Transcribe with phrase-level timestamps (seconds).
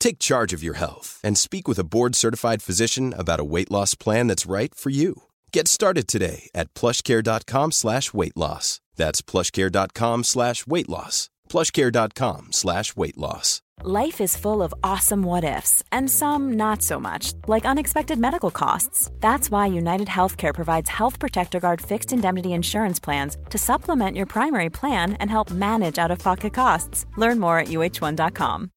[0.00, 3.94] Take charge of your health and speak with a board-certified physician about a weight loss
[3.94, 5.22] plan that's right for you.
[5.52, 8.80] Get started today at plushcare.com slash weight loss.
[8.96, 11.30] That's plushcare.com slash weight loss.
[11.48, 13.60] plushcare.com slash weight loss.
[13.82, 18.50] Life is full of awesome what ifs, and some not so much, like unexpected medical
[18.50, 19.10] costs.
[19.20, 24.26] That's why United Healthcare provides Health Protector Guard fixed indemnity insurance plans to supplement your
[24.26, 27.06] primary plan and help manage out of pocket costs.
[27.16, 28.70] Learn more at uh1.com.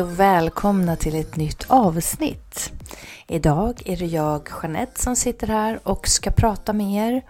[0.00, 2.72] Hej och välkomna till ett nytt avsnitt.
[3.26, 7.22] Idag är det jag, Jeanette, som sitter här och ska prata med er.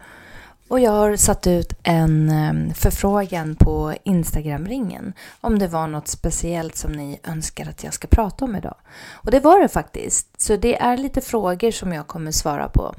[0.68, 6.76] Och jag har satt ut en eh, förfrågan på Instagram-ringen om det var något speciellt
[6.76, 8.76] som ni önskar att jag ska prata om idag.
[9.12, 12.94] Och det var det faktiskt, så det är lite frågor som jag kommer svara på.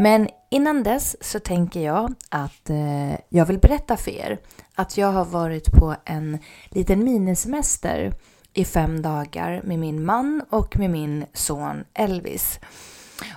[0.00, 4.38] Men innan dess så tänker jag att eh, jag vill berätta för er
[4.74, 6.38] att jag har varit på en
[6.68, 8.12] liten minisemester
[8.54, 12.60] i fem dagar med min man och med min son Elvis.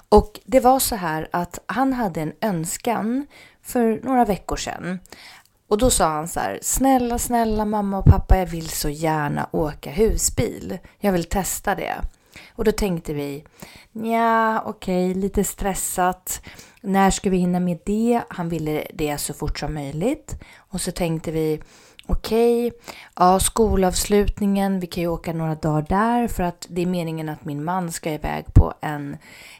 [0.09, 3.27] Och det var så här att han hade en önskan
[3.61, 4.99] för några veckor sedan.
[5.67, 9.49] Och då sa han så här, snälla, snälla mamma och pappa, jag vill så gärna
[9.51, 10.77] åka husbil.
[10.99, 11.95] Jag vill testa det.
[12.55, 13.43] Och då tänkte vi,
[13.91, 16.41] ja, okej, okay, lite stressat.
[16.81, 18.21] När ska vi hinna med det?
[18.29, 20.35] Han ville det så fort som möjligt.
[20.55, 21.61] Och så tänkte vi,
[22.07, 22.79] okej, okay,
[23.15, 27.45] ja, skolavslutningen, vi kan ju åka några dagar där för att det är meningen att
[27.45, 29.17] min man ska iväg på en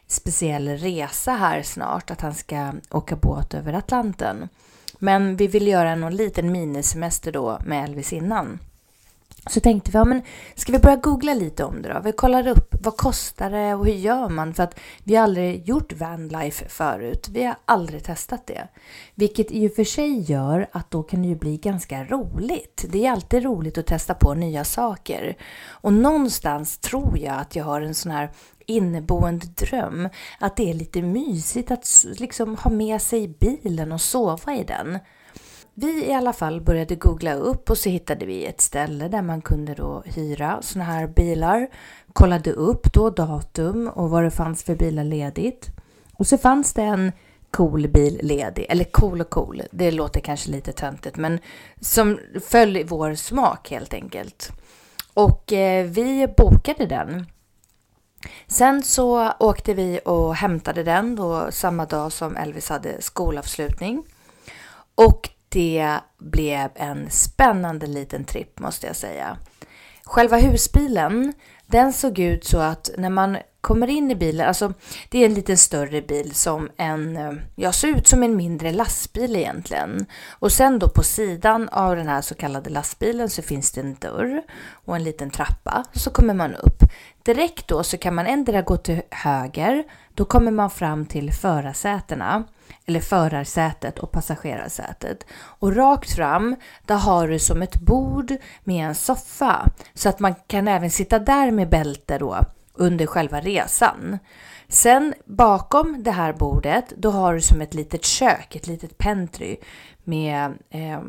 [0.08, 4.50] speciell resa här snart, att han ska åka båt över Atlanten.
[5.00, 8.60] Men vi vill göra någon liten minisemester då med Elvis innan.
[9.50, 10.22] Så tänkte vi, ja men
[10.56, 12.00] ska vi börja googla lite om det då?
[12.04, 14.54] Vi kollar upp, vad kostar det och hur gör man?
[14.54, 17.28] För att vi har aldrig gjort vanlife förut.
[17.32, 18.68] Vi har aldrig testat det.
[19.16, 22.86] Vilket i och för sig gör att då kan det ju bli ganska roligt.
[22.90, 25.38] Det är alltid roligt att testa på nya saker.
[25.68, 28.32] Och någonstans tror jag att jag har en sån här
[28.66, 30.10] inneboende dröm.
[30.40, 35.00] Att det är lite mysigt att liksom ha med sig bilen och sova i den.
[35.76, 39.42] Vi i alla fall började googla upp och så hittade vi ett ställe där man
[39.42, 41.68] kunde då hyra såna här bilar.
[42.14, 45.70] Kollade upp då datum och vad det fanns för bilar ledigt.
[46.14, 47.12] Och så fanns det en
[47.52, 51.40] cool bil ledig, eller cool och cool, det låter kanske lite töntigt men
[51.82, 54.52] som föll i vår smak helt enkelt.
[55.14, 57.26] Och eh, vi bokade den.
[58.48, 64.04] Sen så åkte vi och hämtade den då samma dag som Elvis hade skolavslutning.
[64.96, 69.38] Och det blev en spännande liten tripp måste jag säga.
[70.04, 71.34] Själva husbilen,
[71.68, 74.74] den såg ut så att när man kommer in i bilen, alltså
[75.10, 79.36] det är en lite större bil som en, ja ser ut som en mindre lastbil
[79.36, 80.06] egentligen.
[80.30, 83.96] Och sen då på sidan av den här så kallade lastbilen så finns det en
[83.96, 84.42] dörr
[84.86, 85.84] och en liten trappa.
[85.94, 86.84] Så kommer man upp.
[87.24, 92.44] Direkt då så kan man ändra gå till höger, då kommer man fram till förarsätena
[92.86, 95.26] eller förarsätet och passagerarsätet.
[95.34, 100.36] Och rakt fram, där har du som ett bord med en soffa så att man
[100.48, 102.40] kan även sitta där med bälte då
[102.74, 104.20] under själva resan.
[104.68, 109.58] Sen bakom det här bordet, då har du som ett litet kök, ett litet pentry
[110.04, 111.02] med eh,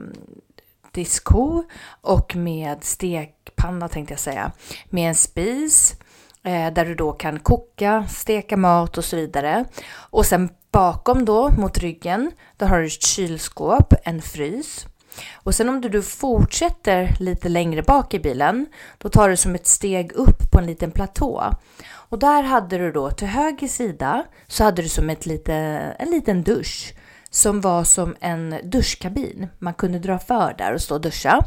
[0.93, 1.65] diskho
[2.01, 4.53] och med stekpanna tänkte jag säga,
[4.91, 5.95] med en spis
[6.43, 9.65] eh, där du då kan koka, steka mat och så vidare.
[10.11, 14.87] Och sen bakom då mot ryggen, där har du ett kylskåp, en frys.
[15.35, 18.67] Och sen om du, du fortsätter lite längre bak i bilen,
[18.99, 21.51] då tar du som ett steg upp på en liten platå.
[21.87, 25.55] Och där hade du då till höger sida så hade du som ett lite,
[25.99, 26.95] en liten dusch
[27.31, 29.49] som var som en duschkabin.
[29.59, 31.45] Man kunde dra för där och stå och duscha.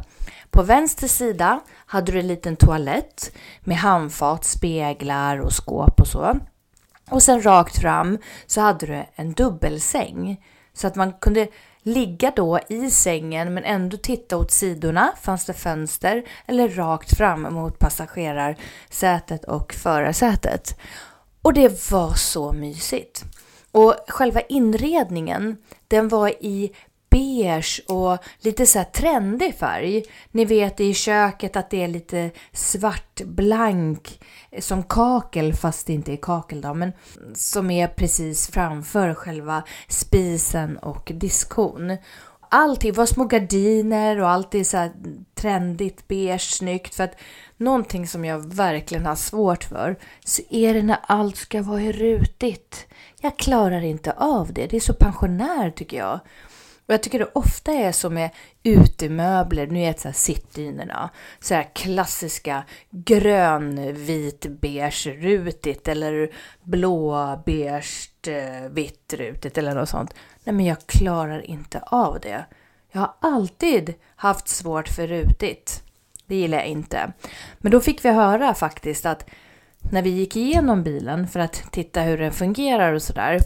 [0.50, 6.36] På vänster sida hade du en liten toalett med handfat, speglar och skåp och så.
[7.10, 11.48] Och sen rakt fram så hade du en dubbelsäng så att man kunde
[11.82, 17.42] ligga då i sängen men ändå titta åt sidorna, fanns det fönster, eller rakt fram
[17.42, 20.78] mot passagerarsätet och förarsätet.
[21.42, 23.24] Och det var så mysigt.
[23.72, 25.56] Och själva inredningen,
[25.88, 26.72] den var i
[27.18, 30.04] beige och lite så här trendig färg.
[30.30, 34.20] Ni vet i köket att det är lite svartblank
[34.58, 36.92] som kakel fast det inte är kakel då, men
[37.34, 41.96] som är precis framför själva spisen och diskon.
[42.50, 44.92] Allting var små gardiner och allt är så här
[45.34, 47.16] trendigt, beige, snyggt för att
[47.56, 52.86] någonting som jag verkligen har svårt för så är det när allt ska vara rutigt.
[53.20, 54.66] Jag klarar inte av det.
[54.66, 56.20] Det är så pensionär tycker jag.
[56.88, 58.30] Och jag tycker det ofta är så med
[58.62, 66.30] utemöbler, nu vet så sittdynorna, så här klassiska grön, vit, beige rutigt eller
[66.62, 70.14] blå, beige, eh, vitt rutigt eller något sånt.
[70.44, 72.44] Nej men jag klarar inte av det.
[72.92, 75.82] Jag har alltid haft svårt för rutigt.
[76.26, 77.12] Det gillar jag inte.
[77.58, 79.30] Men då fick vi höra faktiskt att
[79.90, 83.38] när vi gick igenom bilen för att titta hur den fungerar och sådär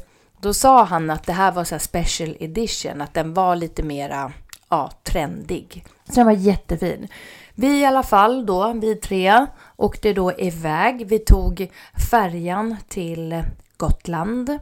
[0.43, 4.33] då sa han att det här var så special edition, att den var lite mera
[4.69, 5.85] ja, trendig.
[6.09, 7.09] Så den var jättefin.
[7.55, 9.47] Vi i alla fall då, vi tre,
[9.77, 11.07] åkte då iväg.
[11.07, 11.71] Vi tog
[12.11, 13.43] färjan till
[13.77, 14.59] Gotland.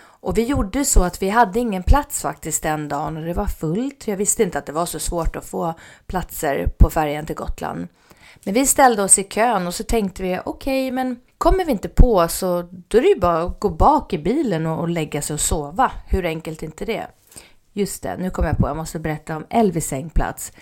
[0.00, 3.46] Och vi gjorde så att vi hade ingen plats faktiskt den dagen och det var
[3.46, 4.08] fullt.
[4.08, 5.74] Jag visste inte att det var så svårt att få
[6.06, 7.88] platser på färjan till Gotland.
[8.44, 11.72] Men vi ställde oss i kön och så tänkte vi okej, okay, men kommer vi
[11.72, 14.88] inte på så då är det ju bara att gå bak i bilen och, och
[14.88, 15.92] lägga sig och sova.
[16.06, 17.06] Hur enkelt är inte det?
[17.72, 20.52] Just det, nu kommer jag på, jag måste berätta om Elvis sängplats.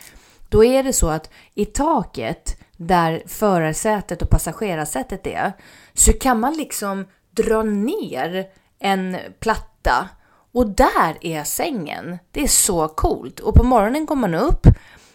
[0.48, 5.52] Då är det så att i taket där förarsätet och passagerarsätet är
[5.92, 8.46] så kan man liksom dra ner
[8.78, 10.08] en platta
[10.52, 12.18] och där är sängen.
[12.30, 13.40] Det är så coolt.
[13.40, 14.66] Och på morgonen går man upp,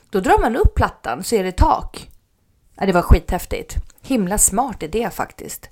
[0.10, 2.10] då drar man upp plattan så är det tak.
[2.76, 3.87] Ja, det var skithäftigt.
[4.08, 5.70] Himla smart idé faktiskt.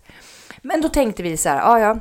[0.61, 1.99] Men då tänkte vi så här, ja ja,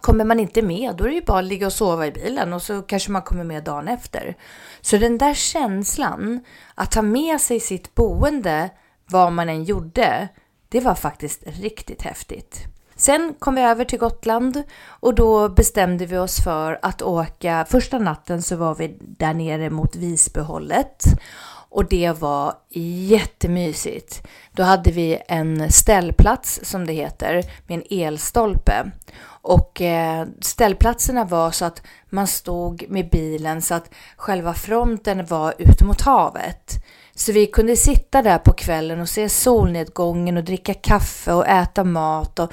[0.00, 2.52] kommer man inte med då är det ju bara att ligga och sova i bilen
[2.52, 4.36] och så kanske man kommer med dagen efter.
[4.80, 6.44] Så den där känslan
[6.74, 8.70] att ta med sig sitt boende
[9.06, 10.28] vad man än gjorde,
[10.68, 12.64] det var faktiskt riktigt häftigt.
[12.96, 17.66] Sen kom vi över till Gotland och då bestämde vi oss för att åka.
[17.68, 21.04] Första natten så var vi där nere mot Visbyhållet
[21.74, 22.54] och det var
[23.08, 24.26] jättemysigt.
[24.52, 28.90] Då hade vi en ställplats som det heter med en elstolpe.
[29.26, 35.54] Och eh, ställplatserna var så att man stod med bilen så att själva fronten var
[35.58, 36.84] ut mot havet.
[37.14, 41.84] Så vi kunde sitta där på kvällen och se solnedgången och dricka kaffe och äta
[41.84, 42.38] mat.
[42.38, 42.52] Och,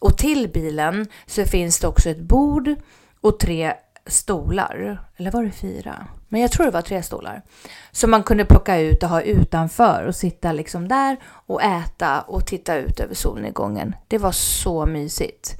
[0.00, 2.74] och till bilen så finns det också ett bord
[3.20, 3.74] och tre
[4.06, 5.08] stolar.
[5.16, 6.06] Eller var det fyra?
[6.28, 7.42] Men jag tror det var tre stolar.
[7.90, 12.46] Som man kunde plocka ut och ha utanför och sitta liksom där och äta och
[12.46, 13.96] titta ut över solnedgången.
[14.08, 15.56] Det var så mysigt.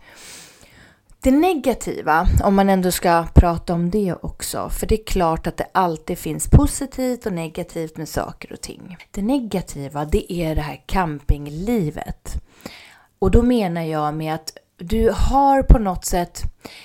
[1.20, 5.56] Det negativa, om man ändå ska prata om det också, för det är klart att
[5.56, 8.97] det alltid finns positivt och negativt med saker och ting.
[9.11, 12.34] Det negativa, det är det här campinglivet.
[13.19, 16.43] Och då menar jag med att du har på något sätt,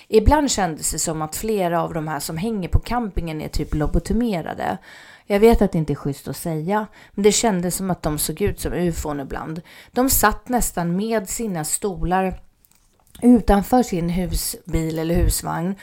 [0.07, 3.73] ibland kändes det som att flera av de här som hänger på campingen är typ
[3.73, 4.77] lobotomerade.
[5.25, 8.17] Jag vet att det inte är schysst att säga, men det kändes som att de
[8.17, 9.61] såg ut som ufon ibland.
[9.91, 12.39] De satt nästan med sina stolar
[13.21, 15.75] utanför sin husbil eller husvagn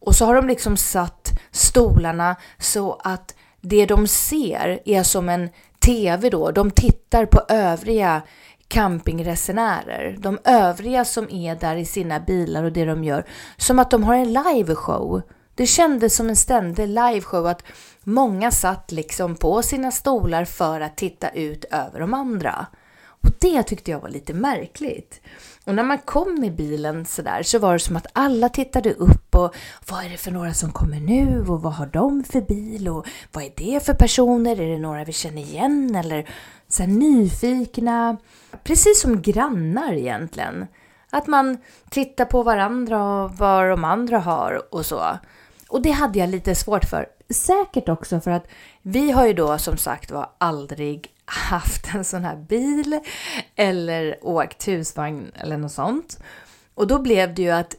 [0.00, 5.48] och så har de liksom satt stolarna så att det de ser är som en
[5.78, 6.50] TV då.
[6.50, 8.22] De tittar på övriga
[8.68, 13.24] campingresenärer, de övriga som är där i sina bilar och det de gör,
[13.56, 15.22] som att de har en liveshow.
[15.54, 17.62] Det kändes som en ständig liveshow att
[18.04, 22.66] många satt liksom på sina stolar för att titta ut över de andra.
[23.20, 25.20] Och det tyckte jag var lite märkligt.
[25.64, 29.34] Och när man kom i bilen sådär så var det som att alla tittade upp
[29.34, 29.54] och
[29.88, 33.06] vad är det för några som kommer nu och vad har de för bil och
[33.32, 34.60] vad är det för personer?
[34.60, 36.28] Är det några vi känner igen eller
[36.68, 38.16] så nyfikna?
[38.64, 40.66] Precis som grannar egentligen.
[41.10, 41.58] Att man
[41.90, 45.18] tittar på varandra och vad de andra har och så.
[45.68, 47.06] Och det hade jag lite svårt för.
[47.30, 48.48] Säkert också för att
[48.82, 53.00] vi har ju då som sagt var aldrig haft en sån här bil
[53.56, 56.22] eller åkt husvagn eller något sånt.
[56.74, 57.74] Och då blev det ju att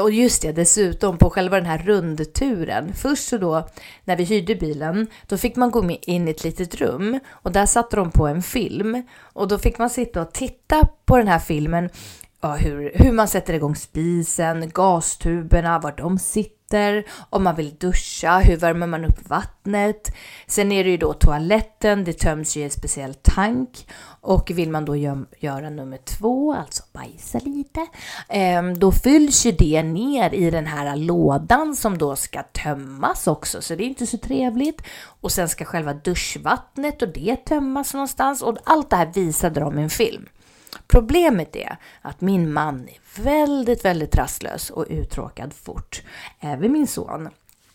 [0.00, 2.92] och just det, dessutom på själva den här rundturen.
[2.94, 3.68] Först så då,
[4.04, 7.66] när vi hyrde bilen, då fick man gå in i ett litet rum och där
[7.66, 9.02] satte de på en film.
[9.20, 11.90] Och då fick man sitta och titta på den här filmen
[12.40, 18.38] ja, hur, hur man sätter igång spisen, gastuberna, var de sitter, om man vill duscha,
[18.38, 20.16] hur värmer man upp vattnet.
[20.46, 23.86] Sen är det ju då toaletten, det töms ju i en speciell tank
[24.20, 27.86] och vill man då gö göra nummer två, alltså bajsa lite,
[28.28, 33.62] eh, då fylls ju det ner i den här lådan som då ska tömmas också,
[33.62, 34.82] så det är inte så trevligt.
[35.20, 39.78] Och sen ska själva duschvattnet och det tömmas någonstans och allt det här visade de
[39.78, 40.28] i en film.
[40.86, 46.02] Problemet är att min man är väldigt, väldigt rastlös och uttråkad fort.
[46.40, 47.28] Även min son.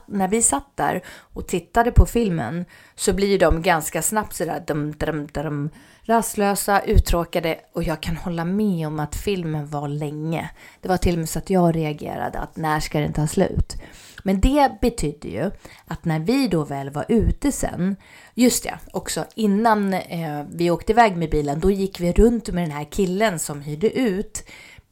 [0.06, 4.92] När vi satt där och tittade på filmen så blir de ganska snabbt sådär dum,
[4.92, 5.70] dum, dum,
[6.04, 10.50] rastlösa, uttråkade och jag kan hålla med om att filmen var länge.
[10.82, 13.76] Det var till och med så att jag reagerade att när ska den ta slut?
[14.24, 15.52] Men det betydde ju
[15.88, 17.96] att när vi då väl var ute sen,
[18.34, 22.64] just det, också innan eh, vi åkte iväg med bilen, då gick vi runt med
[22.64, 24.44] den här killen som hyrde ut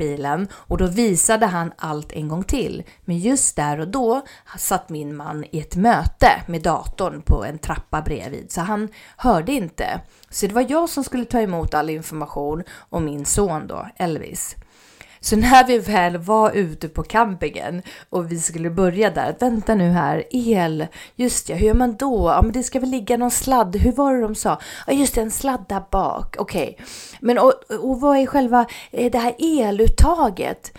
[0.01, 2.83] bilen och då visade han allt en gång till.
[3.05, 4.21] Men just där och då
[4.57, 9.51] satt min man i ett möte med datorn på en trappa bredvid så han hörde
[9.51, 10.01] inte.
[10.29, 14.55] Så det var jag som skulle ta emot all information och min son då, Elvis.
[15.23, 19.89] Så när vi väl var ute på campingen och vi skulle börja där, vänta nu
[19.89, 22.29] här, el, just ja, hur gör man då?
[22.29, 24.59] Ja, men det ska väl ligga någon sladd, hur var det de sa?
[24.87, 26.69] Ja, just det, en sladd där bak, okej.
[26.73, 26.85] Okay.
[27.21, 30.77] Men och, och vad är själva eh, det här eluttaget?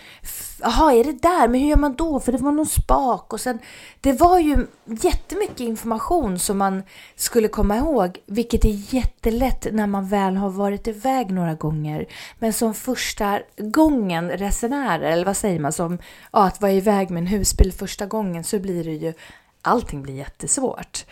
[0.63, 1.47] Jaha, är det där?
[1.47, 2.19] Men hur gör man då?
[2.19, 3.59] För det var någon spak och sen...
[4.01, 6.83] Det var ju jättemycket information som man
[7.15, 12.05] skulle komma ihåg, vilket är jättelätt när man väl har varit iväg några gånger.
[12.39, 15.97] Men som första gången resenärer, eller vad säger man, som
[16.31, 19.13] ja, att vara iväg med en husbil första gången så blir det ju...
[19.61, 21.05] Allting blir jättesvårt.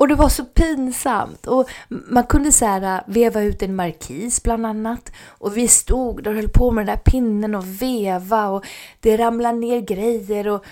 [0.00, 1.46] Och det var så pinsamt.
[1.46, 5.12] Och man kunde så här, äh, veva ut en markis bland annat.
[5.26, 8.66] Och vi stod där och höll på med den där pinnen och veva och
[9.00, 10.48] det ramlade ner grejer.
[10.48, 10.64] Och,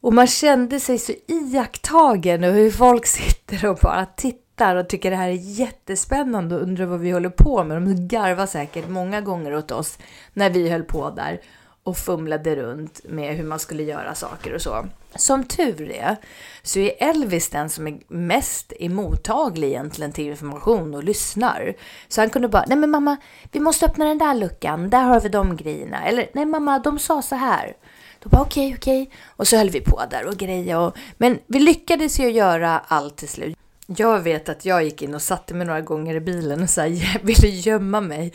[0.00, 5.10] och man kände sig så iakttagen och hur folk sitter och bara tittar och tycker
[5.10, 7.82] det här är jättespännande och undrar vad vi håller på med.
[7.82, 9.98] De garvar säkert många gånger åt oss
[10.32, 11.40] när vi höll på där
[11.82, 14.86] och fumlade runt med hur man skulle göra saker och så.
[15.14, 16.16] Som tur är
[16.62, 21.74] så är Elvis den som är mest mottaglig egentligen till information och lyssnar.
[22.08, 23.16] Så han kunde bara, nej men mamma,
[23.52, 26.04] vi måste öppna den där luckan, där har vi de grejerna.
[26.04, 27.76] Eller, nej mamma, de sa så här.
[28.22, 29.02] Då bara okej, okay, okej.
[29.02, 29.18] Okay.
[29.26, 30.78] Och så höll vi på där och grejer.
[30.78, 33.56] Och, men vi lyckades ju göra allt till slut.
[33.96, 36.80] Jag vet att jag gick in och satte mig några gånger i bilen och så
[36.80, 38.32] här, ville gömma mig.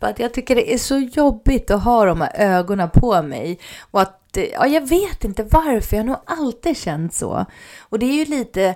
[0.00, 3.58] För att jag tycker det är så jobbigt att ha de här ögonen på mig.
[3.90, 7.46] Och att, ja, jag vet inte varför, jag har nog alltid känt så.
[7.80, 8.74] Och det är ju lite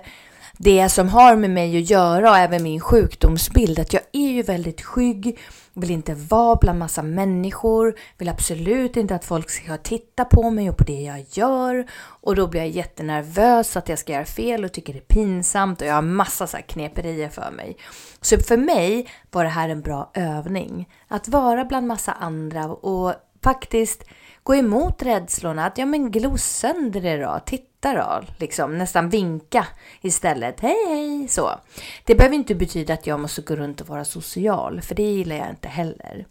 [0.63, 4.41] det som har med mig att göra och även min sjukdomsbild, att jag är ju
[4.41, 5.37] väldigt skygg
[5.73, 10.69] vill inte vara bland massa människor, vill absolut inte att folk ska titta på mig
[10.69, 11.85] och på det jag gör.
[12.01, 15.81] Och då blir jag jättenervös att jag ska göra fel och tycker det är pinsamt
[15.81, 17.77] och jag har massa så här kneperier för mig.
[18.21, 20.89] Så för mig var det här en bra övning.
[21.07, 23.13] Att vara bland massa andra och
[23.43, 24.03] faktiskt
[24.43, 25.65] gå emot rädslorna.
[25.65, 29.67] Att ja men glo sönder det då, titta då, liksom nästan vinka
[30.01, 30.59] istället.
[30.59, 31.59] Hej hej, så.
[32.05, 35.35] Det behöver inte betyda att jag måste gå runt och vara social, för det gillar
[35.35, 36.25] jag inte heller.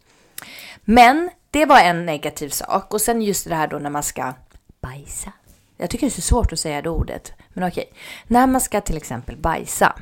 [0.83, 4.33] Men det var en negativ sak och sen just det här då när man ska
[4.81, 5.31] bajsa.
[5.77, 7.93] Jag tycker det är så svårt att säga det ordet, men okej.
[8.27, 9.95] När man ska till exempel bajsa,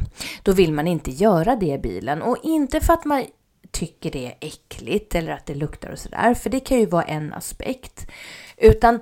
[0.44, 3.26] då vill man inte göra det i bilen och inte för att man
[3.72, 7.04] tycker det är äckligt eller att det luktar och sådär, för det kan ju vara
[7.04, 8.08] en aspekt.
[8.58, 9.00] Utan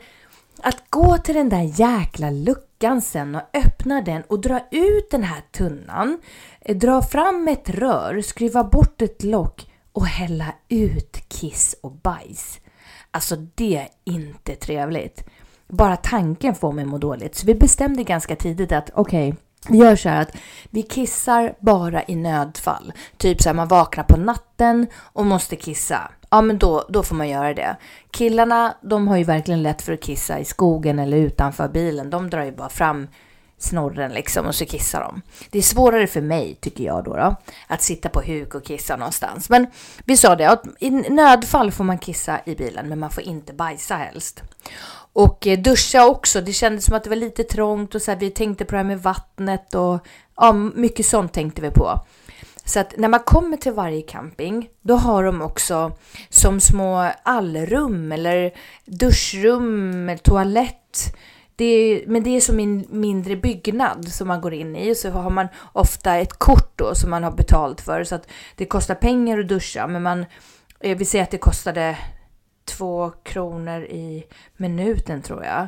[0.64, 5.24] att gå till den där jäkla luckan sen och öppna den och dra ut den
[5.24, 6.20] här tunnan,
[6.62, 12.60] eh, dra fram ett rör, skruva bort ett lock och hälla ut kiss och bajs.
[13.12, 15.24] Alltså det är inte trevligt.
[15.68, 17.36] Bara tanken får mig må dåligt.
[17.36, 20.38] Så vi bestämde ganska tidigt att okej, okay, vi gör så här att
[20.70, 22.94] vi kissar bara i nödfall.
[23.18, 26.12] Typ så här man vaknar på natten och måste kissa.
[26.30, 27.76] Ja men då, då får man göra det.
[28.12, 32.10] Killarna de har ju verkligen lätt för att kissa i skogen eller utanför bilen.
[32.10, 33.08] De drar ju bara fram
[33.58, 35.22] snorren liksom och så kissar de.
[35.50, 37.36] Det är svårare för mig tycker jag då, då
[37.68, 39.50] att sitta på huk och kissa någonstans.
[39.50, 39.68] Men
[40.06, 43.54] vi sa det att i nödfall får man kissa i bilen men man får inte
[43.54, 44.44] bajsa helst.
[45.14, 46.42] Och eh, duscha också.
[46.42, 48.78] Det kändes som att det var lite trångt och så här, vi tänkte på det
[48.78, 52.00] här med vattnet och ja, mycket sånt tänkte vi på.
[52.68, 55.92] Så att när man kommer till varje camping, då har de också
[56.30, 58.52] som små allrum eller
[58.86, 61.16] duschrum, toalett.
[61.56, 64.92] Det är, men det är som en mindre byggnad som man går in i.
[64.92, 68.04] och Så har man ofta ett kort då som man har betalt för.
[68.04, 69.88] Så att det kostar pengar att duscha.
[69.88, 70.26] Men man,
[70.80, 71.98] eh, vi säger att det kostade
[72.66, 74.24] två kronor i
[74.58, 75.68] minuten tror jag.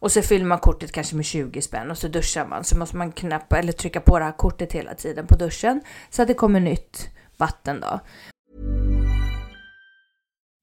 [0.00, 2.64] Och så fyller man kortet kanske med 20 spänn och så duschar man.
[2.64, 5.80] Så måste man knappa eller trycka på det här kortet hela tiden på duschen
[6.10, 8.00] så att det kommer nytt vatten då.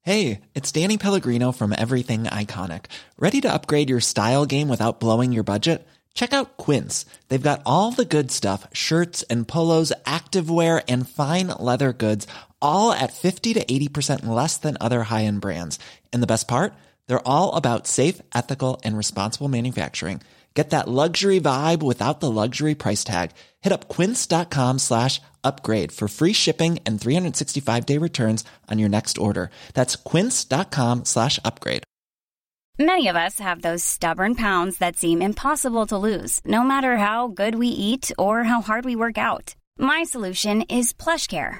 [0.05, 2.81] Hej, det är Danny Pellegrino from Everything Iconic.
[3.17, 5.87] Ready to upgrade your style game without blowing your budget?
[6.13, 7.05] Check out Quince.
[7.27, 12.25] They've got all the good stuff, shirts and polos, activewear and fine leather goods,
[12.61, 15.77] all at 50 to 80% less than other high-end brands.
[16.13, 16.73] And the best part?
[17.07, 20.21] They're all about safe, ethical, and responsible manufacturing.
[20.57, 23.31] Get that luxury vibe without the luxury price tag.
[23.61, 29.51] Hit up quince.com slash upgrade for free shipping and 365-day returns on your next order.
[29.75, 31.83] That's quince.com slash upgrade.
[32.79, 37.27] Many of us have those stubborn pounds that seem impossible to lose, no matter how
[37.27, 39.55] good we eat or how hard we work out.
[39.77, 41.59] My solution is PlushCare.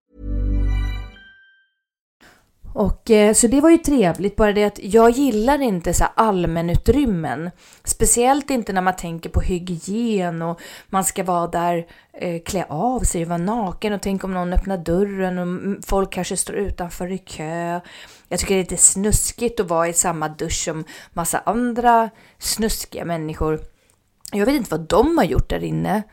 [2.73, 7.51] Och eh, så det var ju trevligt, bara det att jag gillar inte så allmänutrymmen.
[7.83, 12.99] Speciellt inte när man tänker på hygien och man ska vara där, eh, klä av
[12.99, 17.11] sig, och vara naken och tänk om någon öppnar dörren och folk kanske står utanför
[17.11, 17.79] i kö.
[18.29, 23.05] Jag tycker det är lite snuskigt att vara i samma dusch som massa andra snuskiga
[23.05, 23.59] människor.
[24.31, 26.03] Jag vet inte vad de har gjort där inne.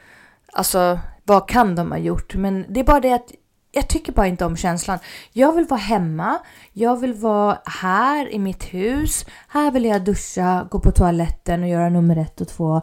[0.53, 2.35] Alltså, vad kan de ha gjort?
[2.35, 3.33] Men det är bara det att
[3.73, 4.99] jag tycker bara inte om känslan.
[5.33, 6.39] Jag vill vara hemma,
[6.73, 9.27] jag vill vara här i mitt hus.
[9.49, 12.83] Här vill jag duscha, gå på toaletten och göra nummer ett och två.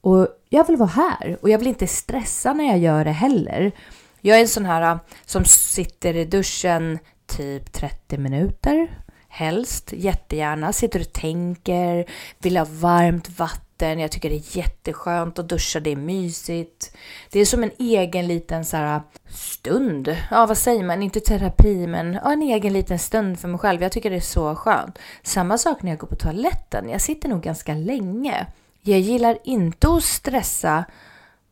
[0.00, 3.72] Och jag vill vara här och jag vill inte stressa när jag gör det heller.
[4.20, 8.88] Jag är en sån här äh, som sitter i duschen typ 30 minuter.
[9.36, 10.72] Helst, jättegärna.
[10.72, 12.04] Sitter och tänker,
[12.38, 13.98] vill ha varmt vatten.
[13.98, 16.96] Jag tycker det är jätteskönt att duscha, det är mysigt.
[17.30, 20.16] Det är som en egen liten så här, stund.
[20.30, 21.02] Ja, vad säger man?
[21.02, 23.82] Inte terapi, men ja, en egen liten stund för mig själv.
[23.82, 24.98] Jag tycker det är så skönt.
[25.22, 26.88] Samma sak när jag går på toaletten.
[26.88, 28.46] Jag sitter nog ganska länge.
[28.82, 30.84] Jag gillar inte att stressa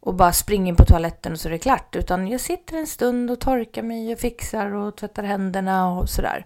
[0.01, 1.97] och bara springa in på toaletten och så är det klart.
[1.97, 6.45] Utan jag sitter en stund och torkar mig och fixar och tvättar händerna och sådär.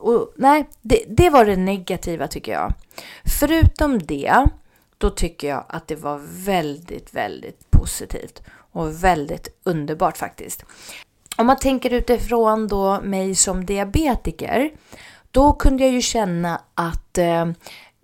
[0.00, 2.74] Och nej, det, det var det negativa tycker jag.
[3.38, 4.46] Förutom det
[4.98, 10.64] då tycker jag att det var väldigt, väldigt positivt och väldigt underbart faktiskt.
[11.36, 14.70] Om man tänker utifrån då mig som diabetiker,
[15.30, 17.46] då kunde jag ju känna att eh,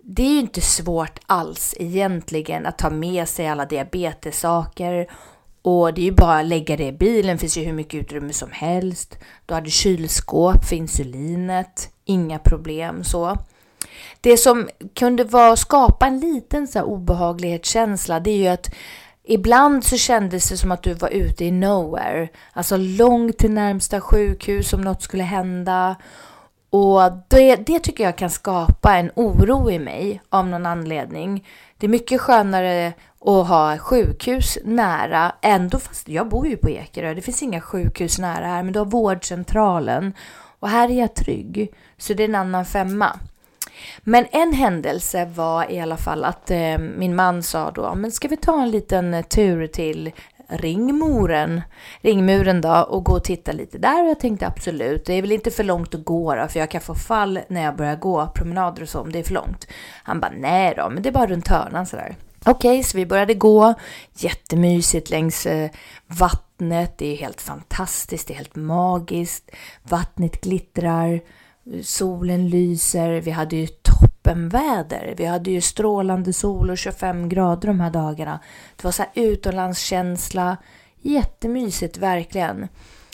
[0.03, 5.07] det är ju inte svårt alls egentligen att ta med sig alla diabetessaker
[5.67, 8.01] och det är ju bara att lägga det i bilen, det finns ju hur mycket
[8.01, 9.17] utrymme som helst.
[9.45, 13.37] Du hade kylskåp för insulinet, inga problem så.
[14.21, 18.69] Det som kunde vara, skapa en liten så här obehaglighetskänsla det är ju att
[19.23, 22.27] Ibland så kändes det som att du var ute i nowhere.
[22.53, 25.95] Alltså långt till närmsta sjukhus om något skulle hända.
[26.69, 31.47] Och det, det tycker jag kan skapa en oro i mig av någon anledning.
[31.77, 37.13] Det är mycket skönare och ha sjukhus nära, ändå fast jag bor ju på Ekerö,
[37.13, 40.13] det finns inga sjukhus nära här, men du har vårdcentralen
[40.59, 41.73] och här är jag trygg.
[41.97, 43.19] Så det är en annan femma.
[43.99, 48.27] Men en händelse var i alla fall att eh, min man sa då, men ska
[48.27, 50.11] vi ta en liten eh, tur till
[50.49, 51.61] Ringmuren,
[52.01, 55.31] Ringmuren då och gå och titta lite där och jag tänkte absolut, det är väl
[55.31, 58.27] inte för långt att gå då, för jag kan få fall när jag börjar gå
[58.35, 59.67] promenader och så om det är för långt.
[60.03, 62.15] Han bara nej då, men det är bara runt hörnan sådär.
[62.49, 63.73] Okej, okay, så vi började gå,
[64.13, 65.69] jättemysigt längs eh,
[66.07, 69.51] vattnet, det är helt fantastiskt, det är helt magiskt,
[69.83, 71.21] vattnet glittrar,
[71.83, 75.13] solen lyser, vi hade ju toppenväder.
[75.17, 78.39] Vi hade ju strålande sol och 25 grader de här dagarna.
[78.75, 80.57] Det var så här utomlandskänsla,
[81.01, 82.67] jättemysigt verkligen.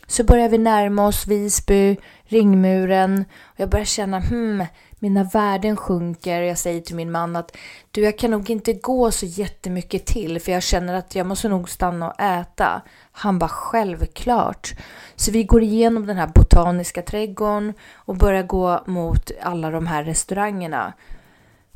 [0.08, 4.66] Så börjar vi närma oss Visby, ringmuren och jag börjar känna, hmm,
[5.04, 6.42] mina värden sjunker.
[6.42, 7.58] Jag säger till min man att
[7.92, 11.50] du, jag kan nog inte gå så jättemycket till för jag känner att jag måste
[11.50, 12.82] nog stanna och äta.
[13.12, 14.74] Han bara självklart.
[15.16, 20.04] Så vi går igenom den här botaniska trädgården och börjar gå mot alla de här
[20.04, 20.94] restaurangerna.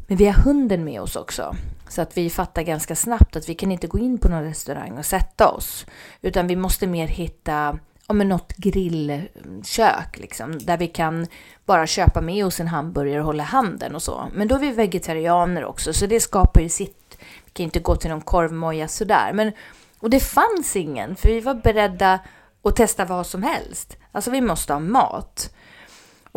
[0.07, 1.55] Men vi har hunden med oss också.
[1.89, 4.97] Så att vi fattar ganska snabbt att vi kan inte gå in på någon restaurang
[4.97, 5.85] och sätta oss.
[6.21, 11.27] Utan vi måste mer hitta om något grillkök liksom, där vi kan
[11.65, 14.27] bara köpa med oss en hamburgare och hålla handen och så.
[14.33, 17.17] Men då är vi vegetarianer också, så det skapar ju sitt.
[17.45, 19.33] Vi kan inte gå till någon korvmoja sådär.
[19.33, 19.51] Men,
[19.99, 22.19] och det fanns ingen, för vi var beredda
[22.63, 23.97] att testa vad som helst.
[24.11, 25.53] Alltså vi måste ha mat.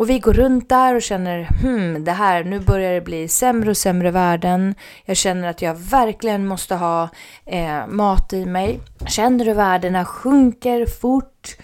[0.01, 3.69] Och vi går runt där och känner, hmm, det här, nu börjar det bli sämre
[3.69, 4.75] och sämre värden.
[5.05, 7.09] Jag känner att jag verkligen måste ha
[7.45, 8.79] eh, mat i mig.
[9.07, 11.57] Känner hur värdena sjunker fort.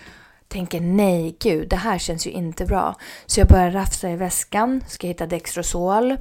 [0.47, 2.95] Tänker nej, gud, det här känns ju inte bra.
[3.25, 6.17] Så jag börjar rafsa i väskan, ska hitta Dextrosol.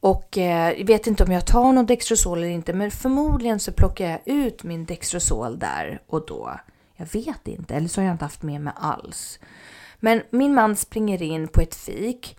[0.00, 3.72] Och eh, jag vet inte om jag tar någon Dextrosol eller inte, men förmodligen så
[3.72, 6.60] plockar jag ut min Dextrosol där och då.
[6.96, 9.38] Jag vet inte, eller så har jag inte haft med mig alls.
[10.00, 12.36] Men min man springer in på ett fik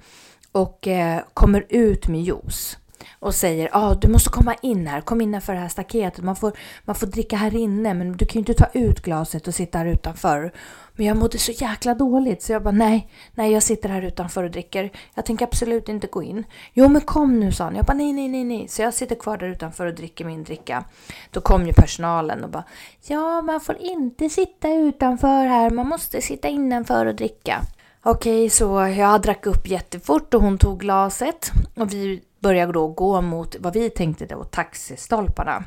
[0.52, 2.78] och eh, kommer ut med juice
[3.20, 6.24] och säger ah, du måste komma in här, kom innanför det här staketet.
[6.24, 6.54] Man får,
[6.86, 9.78] man får dricka här inne men du kan ju inte ta ut glaset och sitta
[9.78, 10.52] här utanför.
[10.96, 14.44] Men jag mådde så jäkla dåligt så jag bara nej, nej jag sitter här utanför
[14.44, 14.92] och dricker.
[15.14, 16.44] Jag tänker absolut inte gå in.
[16.74, 17.76] Jo men kom nu sa han.
[17.76, 18.68] Jag bara nej, nej, nej, nej.
[18.68, 20.84] Så jag sitter kvar där utanför och dricker min dricka.
[21.32, 22.64] Då kom ju personalen och bara
[23.08, 27.62] ja man får inte sitta utanför här, man måste sitta innanför och dricka.
[28.04, 33.22] Okej, så jag drack upp jättefort och hon tog glaset och vi började då gå
[33.22, 35.64] mot vad vi tänkte då taxistolparna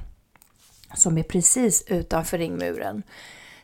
[0.94, 3.02] som är precis utanför ringmuren.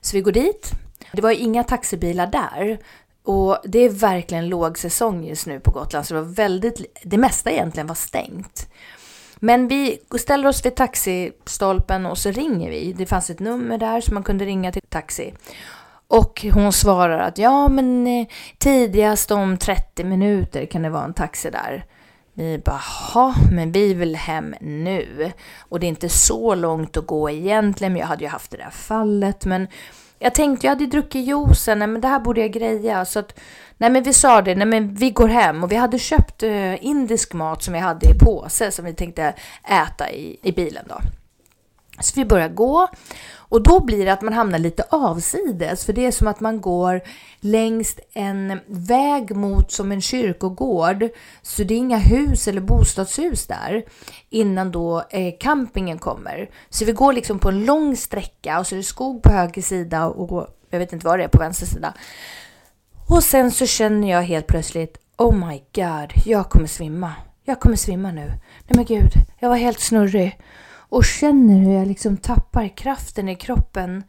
[0.01, 0.71] Så vi går dit.
[1.13, 2.79] Det var inga taxibilar där
[3.23, 7.51] och det är verkligen lågsäsong just nu på Gotland så det var väldigt, det mesta
[7.51, 8.69] egentligen var stängt.
[9.37, 12.93] Men vi ställer oss vid taxistolpen och så ringer vi.
[12.93, 15.35] Det fanns ett nummer där så man kunde ringa till taxi.
[16.09, 18.27] Och hon svarar att ja, men eh,
[18.59, 21.85] tidigast om 30 minuter kan det vara en taxi där.
[22.39, 22.81] Vi bara,
[23.15, 25.33] jaha, men vi vill hem nu.
[25.59, 28.57] Och det är inte så långt att gå egentligen, men jag hade ju haft det
[28.57, 29.45] där fallet.
[29.45, 29.69] Men
[30.19, 33.05] jag tänkte, jag hade druckit juicen, nej men det här borde jag greja.
[33.05, 33.39] Så att,
[33.79, 35.65] nej men vi sa det, nej men vi går hem.
[35.65, 39.35] Och vi hade köpt eh, indisk mat som vi hade i påse som vi tänkte
[39.65, 40.99] äta i, i bilen då.
[42.01, 42.89] Så vi börjar gå
[43.49, 46.61] och då blir det att man hamnar lite avsides, för det är som att man
[46.61, 47.01] går
[47.41, 51.09] längs en väg mot som en kyrkogård,
[51.43, 53.85] så det är inga hus eller bostadshus där
[54.31, 56.51] innan då eh, campingen kommer.
[56.71, 59.63] Så vi går liksom på en lång sträcka och så är det skog på höger
[59.63, 61.95] sida och jag vet inte vad det är på vänster sida.
[63.09, 67.13] Och sen så känner jag helt plötsligt, oh my god, jag kommer svimma.
[67.45, 68.27] Jag kommer svimma nu.
[68.27, 70.39] Nej men gud, jag var helt snurrig
[70.89, 74.05] och känner hur jag liksom tappar kraften i kroppen.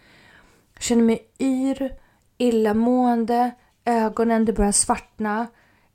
[0.73, 1.91] Jag känner mig yr,
[2.37, 3.51] illamående,
[3.85, 5.47] ögonen det börjar svartna.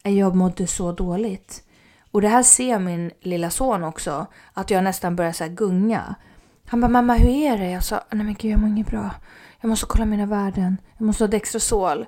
[0.03, 1.63] Eh, jag mådde så dåligt.
[2.11, 6.15] Och det här ser min lilla son också, att jag nästan börjar så gunga.
[6.67, 7.71] Han bara, mamma hur är det?
[7.71, 9.11] Jag sa, nej men gud jag mår inget bra.
[9.61, 10.77] Jag måste kolla mina värden.
[10.99, 12.07] Jag måste ha Dextrosol.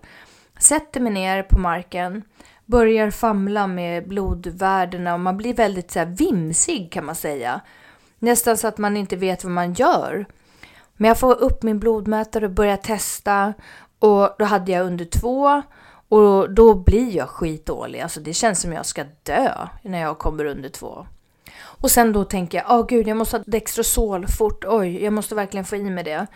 [0.58, 2.22] Sätter mig ner på marken,
[2.66, 7.60] börjar famla med blodvärdena och man blir väldigt så här vimsig kan man säga.
[8.18, 10.26] Nästan så att man inte vet vad man gör.
[10.96, 13.54] Men jag får upp min blodmätare och börjar testa
[13.98, 15.62] och då hade jag under två
[16.08, 18.00] Och då blir jag skitdålig.
[18.00, 21.06] Alltså det känns som jag ska dö när jag kommer under två.
[21.56, 24.64] Och sen då tänker jag, åh oh, gud, jag måste ha Dextrosol fort.
[24.68, 26.26] Oj, jag måste verkligen få i mig det.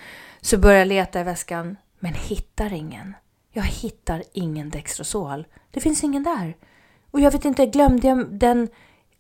[0.41, 3.15] Så börjar jag leta i väskan, men hittar ingen.
[3.53, 5.47] Jag hittar ingen Dextrosol.
[5.71, 6.57] Det finns ingen där.
[7.11, 8.69] Och jag vet inte, glömde jag den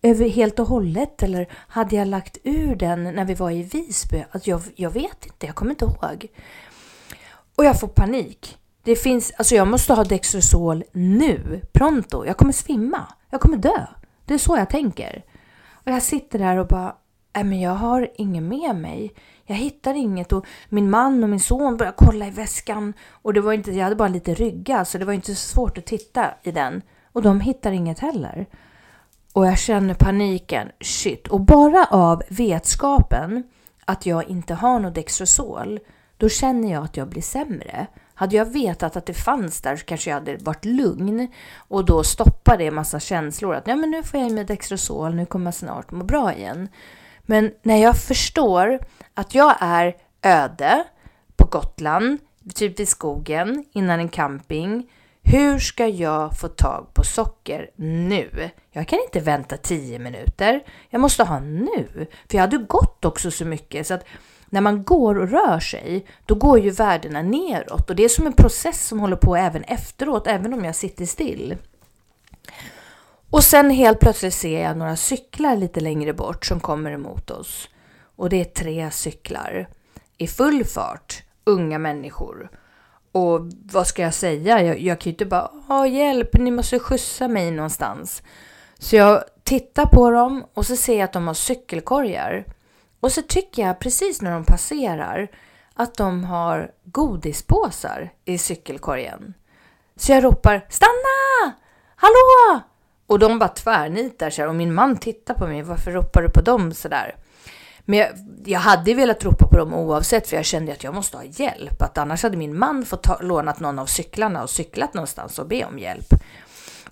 [0.02, 4.24] över helt och hållet eller hade jag lagt ur den när vi var i Visby?
[4.30, 6.26] Alltså jag, jag vet inte, jag kommer inte ihåg.
[7.56, 8.58] Och jag får panik.
[8.82, 12.26] Det finns, alltså jag måste ha Dextrosol nu, pronto.
[12.26, 13.06] Jag kommer svimma.
[13.30, 13.86] Jag kommer dö.
[14.24, 15.24] Det är så jag tänker.
[15.70, 16.94] Och jag sitter där och bara,
[17.34, 19.12] nej men jag har inget med mig.
[19.44, 23.40] Jag hittar inget och min man och min son börjar kolla i väskan och det
[23.40, 26.26] var inte, jag hade bara lite rygga så det var inte så svårt att titta
[26.42, 26.82] i den.
[27.12, 28.46] Och de hittar inget heller.
[29.38, 31.28] Och jag känner paniken, shit.
[31.28, 33.42] Och bara av vetskapen
[33.84, 35.80] att jag inte har något Dextrosol,
[36.16, 37.86] då känner jag att jag blir sämre.
[38.14, 42.02] Hade jag vetat att det fanns där så kanske jag hade varit lugn och då
[42.02, 45.46] stoppade det massa känslor att ja, men nu får jag i mig Dextrosol, nu kommer
[45.46, 46.68] jag snart må bra igen.
[47.22, 48.78] Men när jag förstår
[49.14, 50.84] att jag är öde
[51.36, 52.18] på Gotland,
[52.54, 54.90] typ i skogen, innan en camping.
[55.30, 58.50] Hur ska jag få tag på socker nu?
[58.70, 60.64] Jag kan inte vänta 10 minuter.
[60.90, 62.06] Jag måste ha nu.
[62.28, 64.04] För jag hade gått också så mycket så att
[64.46, 68.26] när man går och rör sig, då går ju värdena neråt och det är som
[68.26, 71.56] en process som håller på även efteråt, även om jag sitter still.
[73.30, 77.68] Och sen helt plötsligt ser jag några cyklar lite längre bort som kommer emot oss.
[78.16, 79.68] Och det är tre cyklar
[80.18, 82.50] i full fart, unga människor.
[83.12, 83.40] Och
[83.72, 84.62] vad ska jag säga?
[84.62, 88.22] Jag, jag kan ju inte bara Åh, hjälp, ni måste skjutsa mig någonstans.
[88.78, 92.44] Så jag tittar på dem och så ser jag att de har cykelkorgar.
[93.00, 95.28] Och så tycker jag precis när de passerar
[95.74, 99.34] att de har godispåsar i cykelkorgen.
[99.96, 101.54] Så jag ropar stanna!
[101.96, 102.60] Hallå!
[103.06, 105.62] Och de bara tvärnitar sig och min man tittar på mig.
[105.62, 107.16] Varför ropar du på dem sådär?
[107.88, 108.08] Men jag,
[108.44, 111.82] jag hade velat ropa på dem oavsett för jag kände att jag måste ha hjälp.
[111.82, 115.46] Att annars hade min man fått ta, lånat någon av cyklarna och cyklat någonstans och
[115.48, 116.14] be om hjälp.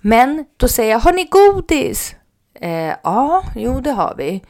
[0.01, 2.15] Men då säger jag, har ni godis?
[2.53, 4.43] Eh, ja, jo det har vi.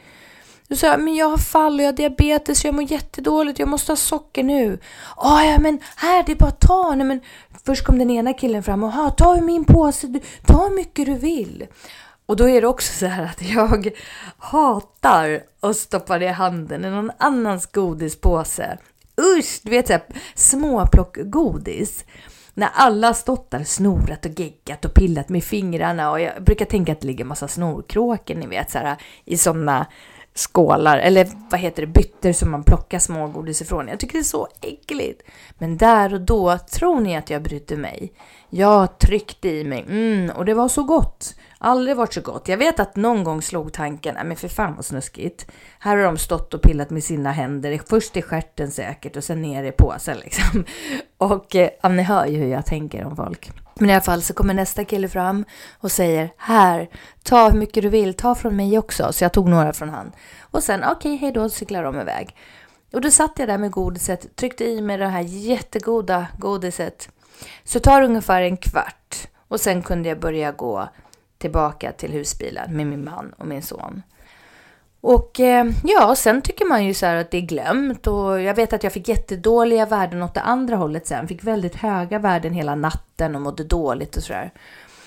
[0.68, 3.68] Då sa jag, men jag har fall och jag har diabetes, jag mår jättedåligt, jag
[3.68, 4.78] måste ha socker nu.
[5.16, 6.94] Ah, ja, men här, det är bara att ta.
[6.94, 7.20] Nej, men
[7.64, 11.14] först kom den ena killen fram och, ta ur min påse, ta hur mycket du
[11.14, 11.66] vill.
[12.28, 13.90] Och då är det också så här att jag
[14.38, 18.78] hatar att stoppa det i handen i någon annans godispåse.
[19.20, 20.02] Usch, du vet såhär
[20.34, 22.04] småplockgodis.
[22.54, 26.92] När alla stått där snorat och geggat och pillat med fingrarna och jag brukar tänka
[26.92, 29.86] att det ligger massa snorkråkor, ni vet så här, i sådana
[30.38, 33.88] skålar, eller vad heter det, bytter som man plockar smågodis ifrån.
[33.88, 35.22] Jag tycker det är så äckligt.
[35.58, 38.12] Men där och då, tror ni att jag brydde mig?
[38.50, 41.34] Jag tryckte i mig, mm, och det var så gott.
[41.58, 42.48] Aldrig varit så gott.
[42.48, 45.46] Jag vet att någon gång slog tanken, nej men för fan vad snuskigt.
[45.78, 49.42] Här har de stått och pillat med sina händer, först i skärten säkert och sen
[49.42, 50.64] ner i påsen liksom.
[51.18, 53.50] Och eh, ja, ni hör ju hur jag tänker om folk.
[53.78, 55.44] Men i alla fall så kommer nästa kille fram
[55.78, 56.88] och säger här,
[57.22, 59.12] ta hur mycket du vill, ta från mig också.
[59.12, 60.12] Så jag tog några från han.
[60.40, 62.36] Och sen okej, okay, hej då, cyklar de iväg.
[62.92, 67.08] Och då satt jag där med godiset, tryckte i mig det här jättegoda godiset.
[67.64, 70.88] Så tar ungefär en kvart och sen kunde jag börja gå
[71.38, 74.02] tillbaka till husbilen med min man och min son.
[75.00, 78.54] Och eh, ja, sen tycker man ju så här att det är glömt och jag
[78.54, 81.28] vet att jag fick jättedåliga värden åt det andra hållet sen.
[81.28, 84.52] Fick väldigt höga värden hela natten och mådde dåligt och sådär.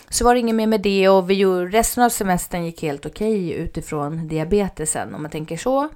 [0.09, 3.05] Så var det inget mer med det och vi gjorde, resten av semestern gick helt
[3.05, 5.89] okej okay utifrån diabetesen om man tänker så.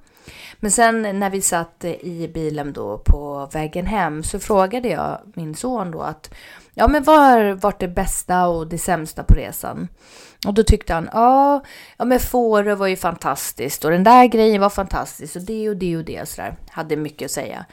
[0.60, 5.20] Men sen när vi satt eh, i bilen då på vägen hem så frågade jag
[5.36, 6.34] min son då att
[6.74, 9.88] ja men vad har varit det bästa och det sämsta på resan?
[10.48, 11.64] Och då tyckte han, ja,
[11.98, 15.78] ja men Fårö var ju fantastiskt och den där grejen var fantastisk och det och
[15.78, 16.56] det och det och sådär.
[16.70, 17.66] Hade mycket att säga.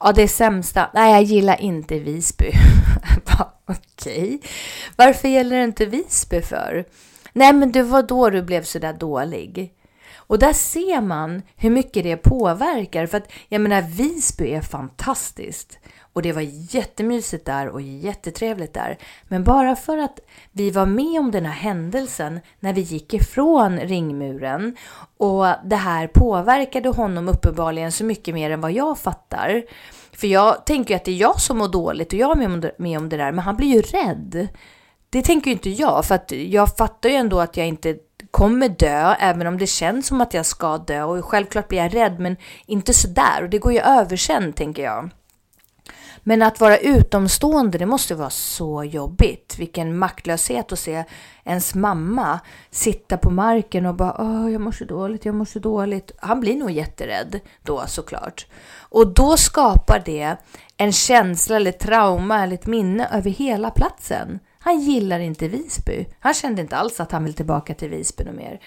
[0.00, 2.50] Ja, det sämsta, nej jag gillar inte Visby.
[3.66, 4.38] Okej, okay.
[4.96, 6.84] varför gäller det inte Visby för?
[7.32, 9.74] Nej men det var då du blev sådär dålig.
[10.30, 13.06] Och där ser man hur mycket det påverkar.
[13.06, 15.78] För att jag menar, Visby är fantastiskt.
[16.12, 18.98] Och det var jättemysigt där och jättetrevligt där.
[19.28, 20.20] Men bara för att
[20.52, 24.76] vi var med om den här händelsen när vi gick ifrån ringmuren
[25.16, 29.62] och det här påverkade honom uppenbarligen så mycket mer än vad jag fattar.
[30.12, 32.98] För jag tänker ju att det är jag som mår dåligt och jag är med
[32.98, 34.48] om det där, men han blir ju rädd.
[35.10, 37.96] Det tänker ju inte jag, för att jag fattar ju ändå att jag inte
[38.30, 41.02] kommer dö, även om det känns som att jag ska dö.
[41.02, 43.42] Och självklart blir jag rädd, men inte sådär.
[43.42, 45.10] Och det går ju över sen, tänker jag.
[46.22, 49.58] Men att vara utomstående, det måste vara så jobbigt.
[49.58, 51.04] Vilken maktlöshet att se
[51.44, 55.58] ens mamma sitta på marken och bara Åh, jag mår så dåligt, jag mår så
[55.58, 56.12] dåligt.
[56.18, 58.46] Han blir nog jätterädd då såklart.
[58.78, 60.36] Och då skapar det
[60.76, 64.38] en känsla eller trauma eller ett minne över hela platsen.
[64.58, 66.06] Han gillar inte Visby.
[66.20, 68.60] Han kände inte alls att han vill tillbaka till Visby något mer.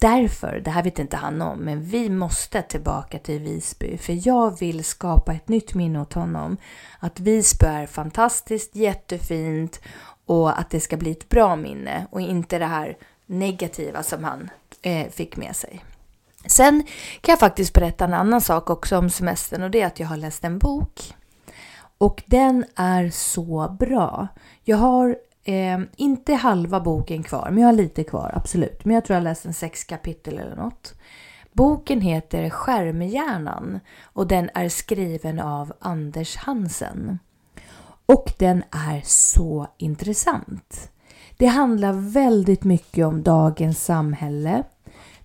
[0.00, 3.98] Därför, det här vet inte han om, men vi måste tillbaka till Visby.
[3.98, 6.56] För jag vill skapa ett nytt minne åt honom.
[6.98, 9.80] Att Visby är fantastiskt, jättefint
[10.26, 14.50] och att det ska bli ett bra minne och inte det här negativa som han
[14.82, 15.84] eh, fick med sig.
[16.46, 16.82] Sen
[17.20, 20.06] kan jag faktiskt berätta en annan sak också om semestern och det är att jag
[20.06, 21.14] har läst en bok.
[21.98, 24.28] Och den är så bra.
[24.64, 25.16] Jag har
[25.48, 28.84] eh, inte halva boken kvar, men jag har lite kvar, absolut.
[28.84, 30.94] Men jag tror jag läst en sex kapitel eller något.
[31.52, 37.18] Boken heter Skärmhjärnan och den är skriven av Anders Hansen.
[38.06, 40.90] Och den är så intressant.
[41.36, 44.64] Det handlar väldigt mycket om dagens samhälle.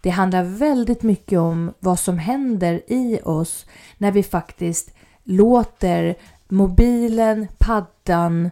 [0.01, 3.65] Det handlar väldigt mycket om vad som händer i oss
[3.97, 6.15] när vi faktiskt låter
[6.47, 8.49] mobilen, paddan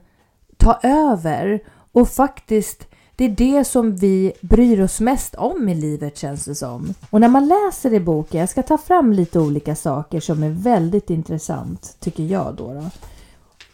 [0.61, 6.17] ta över och faktiskt det är det som vi bryr oss mest om i livet
[6.17, 6.93] känns det som.
[7.09, 10.49] Och när man läser i boken, jag ska ta fram lite olika saker som är
[10.49, 12.73] väldigt intressant tycker jag då.
[12.73, 12.89] då.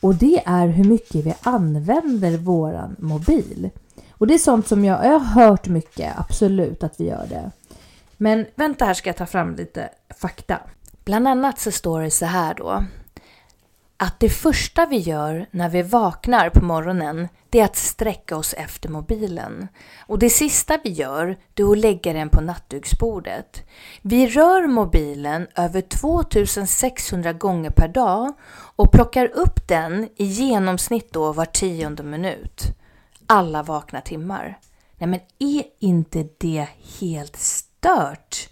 [0.02, 3.69] Och det är hur mycket vi använder våran mobil.
[4.12, 7.52] Och det är sånt som jag, jag har hört mycket, absolut att vi gör det.
[8.17, 10.60] Men vänta här ska jag ta fram lite fakta.
[11.06, 12.84] Bland annat så står det så här då
[13.97, 18.53] att det första vi gör när vi vaknar på morgonen det är att sträcka oss
[18.53, 19.67] efter mobilen.
[19.99, 23.63] Och det sista vi gör det är att lägga den på nattduksbordet.
[24.01, 28.33] Vi rör mobilen över 2600 gånger per dag
[28.75, 32.63] och plockar upp den i genomsnitt då var tionde minut.
[33.27, 34.60] Alla vakna timmar.
[34.97, 36.67] Nej men är inte det
[36.99, 38.49] helt stört?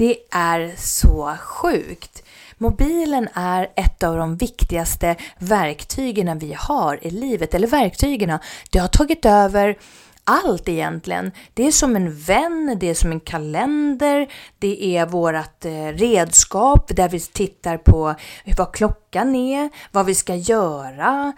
[0.00, 2.22] Det är så sjukt.
[2.58, 8.38] Mobilen är ett av de viktigaste verktygen vi har i livet, eller verktygen.
[8.70, 9.78] Det har tagit över
[10.24, 11.32] allt egentligen.
[11.54, 16.96] Det är som en vän, det är som en kalender, det är vårt eh, redskap
[16.96, 18.14] där vi tittar på
[18.56, 21.32] vad klockan är, vad vi ska göra,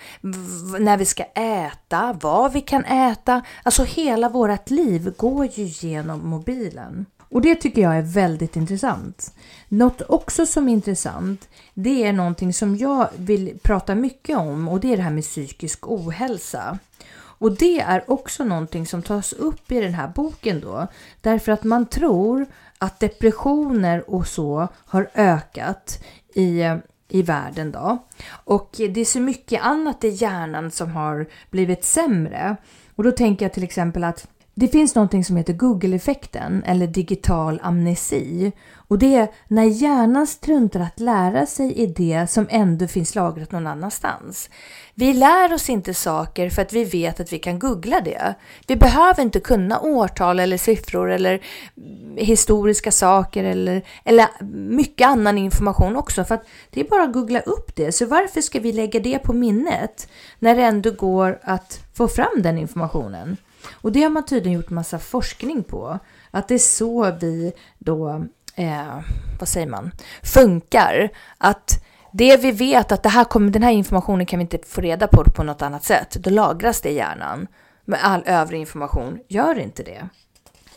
[0.79, 3.42] när vi ska äta, vad vi kan äta.
[3.62, 7.07] Alltså hela vårt liv går ju genom mobilen.
[7.33, 9.35] Och det tycker jag är väldigt intressant.
[9.68, 14.81] Något också som är intressant, det är någonting som jag vill prata mycket om och
[14.81, 16.79] det är det här med psykisk ohälsa.
[17.14, 20.87] Och det är också någonting som tas upp i den här boken då,
[21.21, 22.47] därför att man tror
[22.79, 26.62] att depressioner och så har ökat i,
[27.09, 27.99] i världen då.
[28.45, 32.57] Och det är så mycket annat i hjärnan som har blivit sämre.
[32.97, 37.61] Och då tänker jag till exempel att det finns någonting som heter Google-effekten eller digital
[37.62, 38.53] amnesi.
[38.88, 43.53] Och det är när hjärnan struntar att lära sig i det som ändå finns lagrat
[43.53, 44.51] någon annanstans.
[44.95, 48.35] Vi lär oss inte saker för att vi vet att vi kan googla det.
[48.67, 51.43] Vi behöver inte kunna årtal eller siffror eller
[51.77, 57.12] mm, historiska saker eller, eller mycket annan information också för att det är bara att
[57.12, 57.93] googla upp det.
[57.93, 62.43] Så varför ska vi lägga det på minnet när det ändå går att få fram
[62.43, 63.37] den informationen?
[63.70, 65.98] Och det har man tydligen gjort massa forskning på.
[66.31, 68.98] Att det är så vi då, eh,
[69.38, 69.90] vad säger man,
[70.22, 71.09] funkar.
[71.38, 74.81] Att det vi vet att det här kommer, den här informationen kan vi inte få
[74.81, 76.11] reda på på något annat sätt.
[76.11, 77.46] Då lagras det i hjärnan.
[77.85, 80.09] Men all övrig information gör inte det.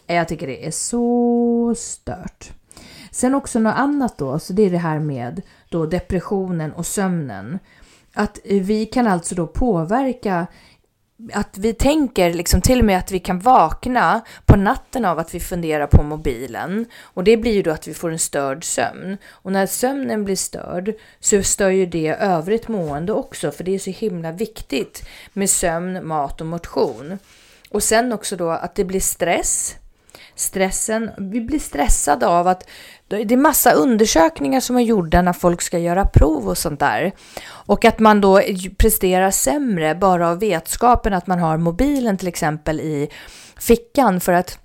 [0.07, 2.51] Jag tycker det är så stört.
[3.11, 7.59] Sen också något annat då, så det är det här med då depressionen och sömnen.
[8.13, 10.47] Att vi kan alltså då påverka
[11.33, 15.35] att vi tänker liksom till och med att vi kan vakna på natten av att
[15.35, 16.85] vi funderar på mobilen.
[17.01, 19.17] Och det blir ju då att vi får en störd sömn.
[19.29, 23.79] Och när sömnen blir störd så stör ju det övrigt mående också, för det är
[23.79, 27.19] så himla viktigt med sömn, mat och motion.
[27.69, 29.75] Och sen också då att det blir stress.
[30.35, 32.69] Stressen, vi blir stressade av att
[33.07, 37.11] det är massa undersökningar som är gjorda när folk ska göra prov och sånt där.
[37.65, 38.41] Och att man då
[38.77, 43.09] presterar sämre bara av vetskapen att man har mobilen till exempel i
[43.59, 44.59] fickan för att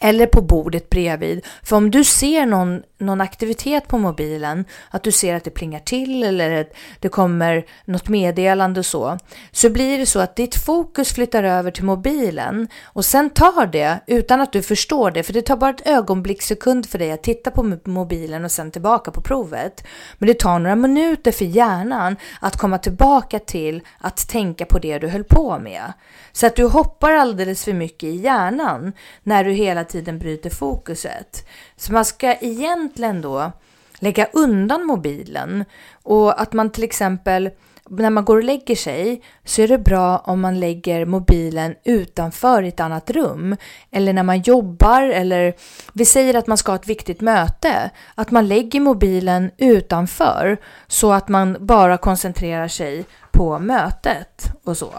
[0.00, 1.46] eller på bordet bredvid.
[1.62, 5.80] För om du ser någon, någon aktivitet på mobilen, att du ser att det plingar
[5.80, 9.18] till eller att det kommer något meddelande och så,
[9.52, 14.00] så blir det så att ditt fokus flyttar över till mobilen och sen tar det
[14.06, 17.50] utan att du förstår det, för det tar bara ett ögonblickssekund för dig att titta
[17.50, 19.84] på mobilen och sen tillbaka på provet.
[20.18, 24.98] Men det tar några minuter för hjärnan att komma tillbaka till att tänka på det
[24.98, 25.92] du höll på med.
[26.32, 28.92] Så att du hoppar alldeles för mycket i hjärnan
[29.22, 31.48] när du hela tiden bryter fokuset.
[31.76, 33.52] Så man ska egentligen då
[33.98, 35.64] lägga undan mobilen
[36.02, 37.50] och att man till exempel
[37.90, 42.62] när man går och lägger sig så är det bra om man lägger mobilen utanför
[42.62, 43.56] i ett annat rum.
[43.90, 45.54] Eller när man jobbar eller
[45.92, 47.90] vi säger att man ska ha ett viktigt möte.
[48.14, 54.92] Att man lägger mobilen utanför så att man bara koncentrerar sig på mötet och så.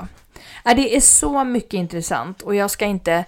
[0.66, 3.26] Äh, det är så mycket intressant och jag ska inte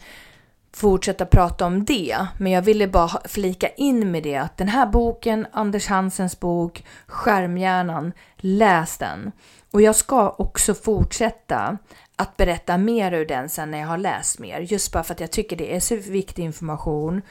[0.73, 4.85] fortsätta prata om det, men jag ville bara flika in med det att den här
[4.85, 9.31] boken, Anders Hansens bok Skärmhjärnan, läs den.
[9.71, 11.77] Och jag ska också fortsätta
[12.15, 15.19] att berätta mer ur den sen när jag har läst mer, just bara för att
[15.19, 17.21] jag tycker det är så viktig information.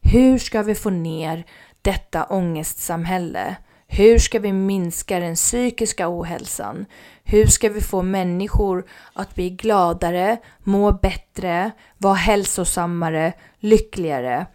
[0.00, 1.44] Hur ska vi få ner
[1.82, 3.56] detta ångestsamhälle?
[3.92, 6.86] Hur ska vi minska den psykiska ohälsan?
[7.24, 14.46] Hur ska vi få människor att bli gladare, må bättre, vara hälsosammare, lyckligare?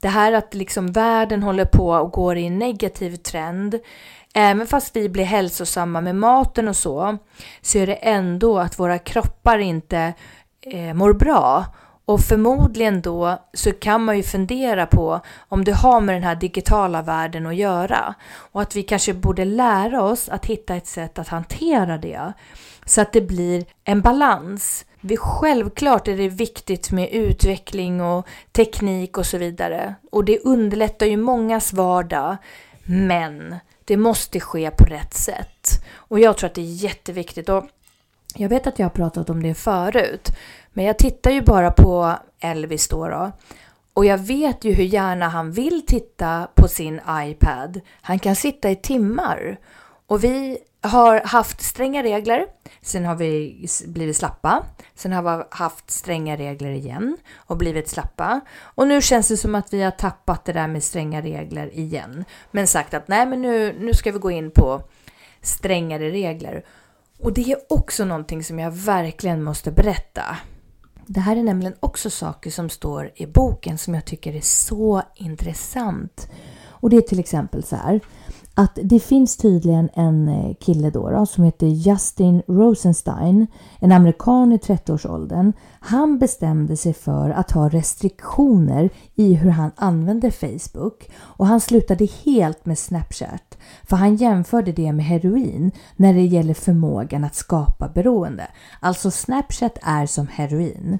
[0.00, 3.78] Det här att liksom världen håller på och går i en negativ trend,
[4.34, 7.18] även fast vi blir hälsosamma med maten och så,
[7.60, 10.12] så är det ändå att våra kroppar inte
[10.60, 11.64] eh, mår bra.
[12.08, 16.34] Och förmodligen då så kan man ju fundera på om det har med den här
[16.34, 18.14] digitala världen att göra.
[18.52, 22.32] Och att vi kanske borde lära oss att hitta ett sätt att hantera det.
[22.84, 24.84] Så att det blir en balans.
[25.18, 29.94] Självklart är det viktigt med utveckling och teknik och så vidare.
[30.12, 32.36] Och det underlättar ju mångas vardag.
[32.84, 35.84] Men det måste ske på rätt sätt.
[35.94, 37.48] Och jag tror att det är jätteviktigt.
[37.48, 37.64] Och
[38.34, 40.32] jag vet att jag har pratat om det förut.
[40.72, 43.32] Men jag tittar ju bara på Elvis då, då.
[43.94, 47.80] Och jag vet ju hur gärna han vill titta på sin iPad.
[48.00, 49.58] Han kan sitta i timmar.
[50.06, 52.46] Och vi har haft stränga regler.
[52.82, 54.64] Sen har vi blivit slappa.
[54.94, 58.40] Sen har vi haft stränga regler igen och blivit slappa.
[58.60, 62.24] Och nu känns det som att vi har tappat det där med stränga regler igen.
[62.50, 64.82] Men sagt att nej, men nu, nu ska vi gå in på
[65.42, 66.64] strängare regler.
[67.18, 70.22] Och det är också någonting som jag verkligen måste berätta.
[71.06, 75.02] Det här är nämligen också saker som står i boken som jag tycker är så
[75.14, 76.28] intressant.
[76.68, 78.00] Och det är till exempel så här
[78.58, 83.46] att det finns tydligen en eh, kille då, då, som heter Justin Rosenstein,
[83.78, 85.52] en amerikan i 30-årsåldern.
[85.80, 92.08] Han bestämde sig för att ha restriktioner i hur han använder Facebook och han slutade
[92.24, 97.88] helt med Snapchat för han jämförde det med heroin när det gäller förmågan att skapa
[97.88, 98.46] beroende.
[98.80, 100.98] Alltså Snapchat är som heroin.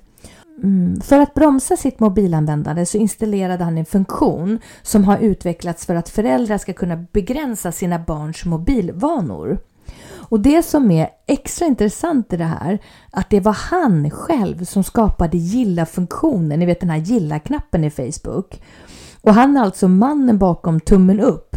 [0.62, 1.00] Mm.
[1.00, 6.08] För att bromsa sitt mobilanvändande så installerade han en funktion som har utvecklats för att
[6.08, 9.58] föräldrar ska kunna begränsa sina barns mobilvanor.
[10.30, 12.78] Och det som är extra intressant i det här,
[13.10, 18.62] att det var han själv som skapade gilla-funktionen, ni vet den här gilla-knappen i Facebook.
[19.20, 21.47] Och han är alltså mannen bakom tummen upp.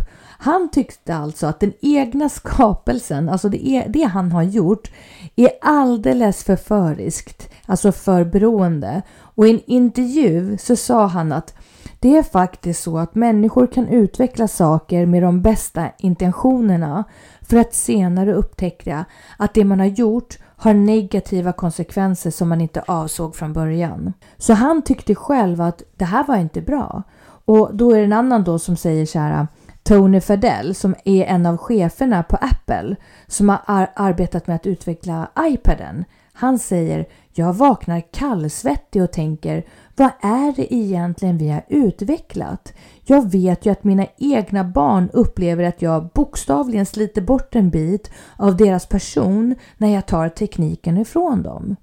[0.44, 4.92] Han tyckte alltså att den egna skapelsen, alltså det, är, det han har gjort,
[5.36, 9.02] är alldeles för föriskt alltså för beroende.
[9.20, 11.54] Och i en intervju så sa han att
[12.00, 17.04] det är faktiskt så att människor kan utveckla saker med de bästa intentionerna
[17.42, 19.06] för att senare upptäcka
[19.38, 24.14] att det man har gjort har negativa konsekvenser som man inte avsåg från början.
[24.38, 27.04] Så han tyckte själv att det här var inte bra.
[27.46, 29.48] Och då är det en annan då som säger så här
[29.84, 32.96] Tony Fadell som är en av cheferna på Apple
[33.28, 36.06] som har arbetat med att utveckla iPaden.
[36.34, 39.66] Han säger jag vaknar kallsvettig och tänker
[39.96, 42.74] vad är det egentligen vi har utvecklat?
[43.06, 48.12] Jag vet ju att mina egna barn upplever att jag bokstavligen sliter bort en bit
[48.38, 51.76] av deras person när jag tar tekniken ifrån dem.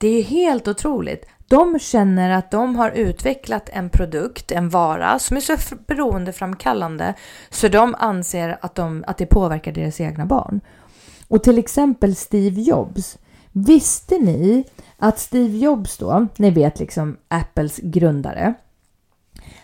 [0.00, 1.26] Det är helt otroligt.
[1.48, 7.14] De känner att de har utvecklat en produkt, en vara som är så beroendeframkallande
[7.50, 10.60] så de anser att, de, att det påverkar deras egna barn.
[11.28, 13.18] Och till exempel Steve Jobs
[13.52, 14.64] Visste ni
[14.96, 18.54] att Steve Jobs då, ni vet liksom Apples grundare,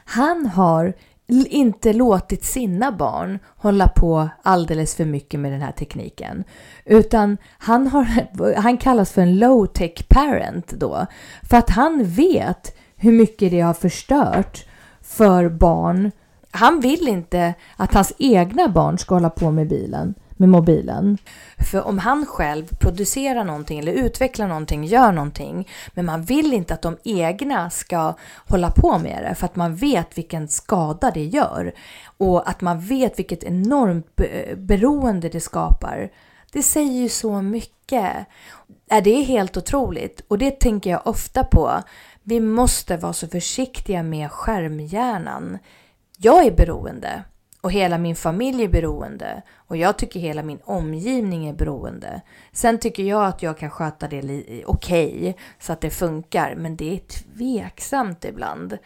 [0.04, 0.94] han har
[1.28, 6.44] inte låtit sina barn hålla på alldeles för mycket med den här tekniken.
[6.84, 8.06] Utan han, har,
[8.60, 11.06] han kallas för en low-tech parent då.
[11.42, 14.66] För att han vet hur mycket det har förstört
[15.02, 16.10] för barn.
[16.50, 21.18] Han vill inte att hans egna barn ska hålla på med bilen med mobilen.
[21.70, 26.74] För om han själv producerar någonting eller utvecklar någonting, gör någonting, men man vill inte
[26.74, 28.14] att de egna ska
[28.48, 31.72] hålla på med det för att man vet vilken skada det gör
[32.16, 34.16] och att man vet vilket enormt
[34.56, 36.10] beroende det skapar.
[36.52, 38.12] Det säger ju så mycket.
[38.88, 41.82] Det är helt otroligt och det tänker jag ofta på.
[42.22, 45.58] Vi måste vara så försiktiga med skärmhjärnan.
[46.18, 47.22] Jag är beroende
[47.66, 52.20] och hela min familj är beroende och jag tycker hela min omgivning är beroende.
[52.52, 54.18] Sen tycker jag att jag kan sköta det
[54.66, 58.78] okej okay, så att det funkar, men det är tveksamt ibland.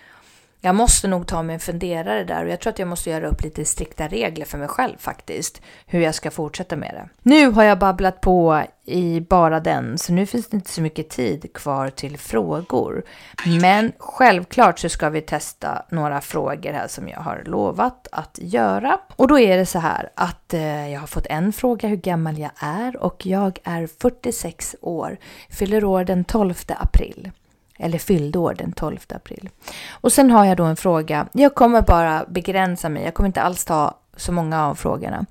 [0.63, 3.27] Jag måste nog ta mig en funderare där och jag tror att jag måste göra
[3.27, 5.63] upp lite strikta regler för mig själv faktiskt.
[5.87, 7.09] Hur jag ska fortsätta med det.
[7.23, 11.09] Nu har jag babblat på i bara den så nu finns det inte så mycket
[11.09, 13.03] tid kvar till frågor.
[13.61, 19.01] Men självklart så ska vi testa några frågor här som jag har lovat att göra.
[19.17, 22.39] Och då är det så här att eh, jag har fått en fråga hur gammal
[22.39, 25.17] jag är och jag är 46 år,
[25.51, 27.31] fyller år den 12 april
[27.81, 29.49] eller fyllde år den 12 april.
[29.91, 31.27] Och sen har jag då en fråga.
[31.33, 33.05] Jag kommer bara begränsa mig.
[33.05, 35.27] Jag kommer inte alls ta så många av frågorna.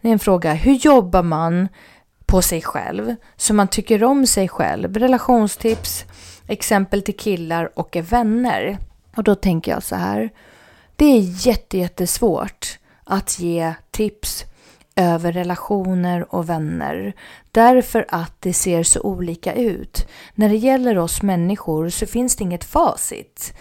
[0.00, 0.52] Det är en fråga.
[0.52, 1.68] Hur jobbar man
[2.26, 4.96] på sig själv så man tycker om sig själv?
[4.96, 6.04] Relationstips,
[6.46, 8.78] exempel till killar och vänner.
[9.16, 10.30] Och då tänker jag så här.
[10.96, 14.44] Det är jätte jättesvårt att ge tips
[14.96, 17.12] över relationer och vänner.
[17.50, 20.08] Därför att det ser så olika ut.
[20.34, 23.52] När det gäller oss människor så finns det inget facit.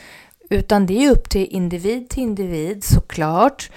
[0.49, 3.71] Utan det är upp till individ till individ såklart.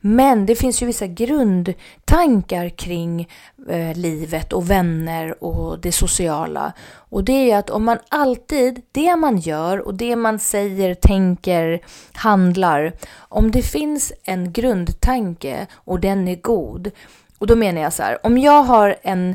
[0.00, 3.28] Men det finns ju vissa grundtankar kring
[3.68, 6.72] eh, livet och vänner och det sociala.
[7.08, 10.94] Och det är ju att om man alltid, det man gör och det man säger,
[10.94, 11.80] tänker,
[12.12, 16.90] handlar, om det finns en grundtanke och den är god.
[17.38, 19.34] Och då menar jag så här, om jag har en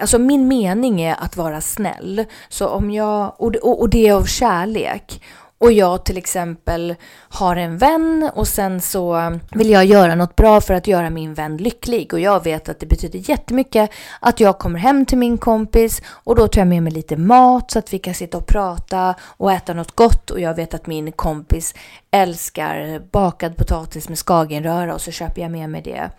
[0.00, 2.24] Alltså min mening är att vara snäll.
[2.48, 5.22] Så om jag, och, och, och det är av kärlek
[5.58, 6.94] och jag till exempel
[7.28, 11.34] har en vän och sen så vill jag göra något bra för att göra min
[11.34, 13.90] vän lycklig och jag vet att det betyder jättemycket
[14.20, 17.70] att jag kommer hem till min kompis och då tar jag med mig lite mat
[17.70, 20.86] så att vi kan sitta och prata och äta något gott och jag vet att
[20.86, 21.74] min kompis
[22.10, 26.10] älskar bakad potatis med skagenröra och så köper jag med mig det.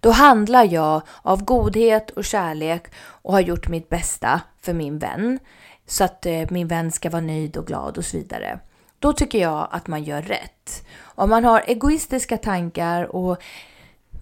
[0.00, 5.38] Då handlar jag av godhet och kärlek och har gjort mitt bästa för min vän
[5.86, 8.58] så att eh, min vän ska vara nöjd och glad och så vidare.
[9.02, 10.86] Då tycker jag att man gör rätt.
[11.02, 13.42] Om man har egoistiska tankar och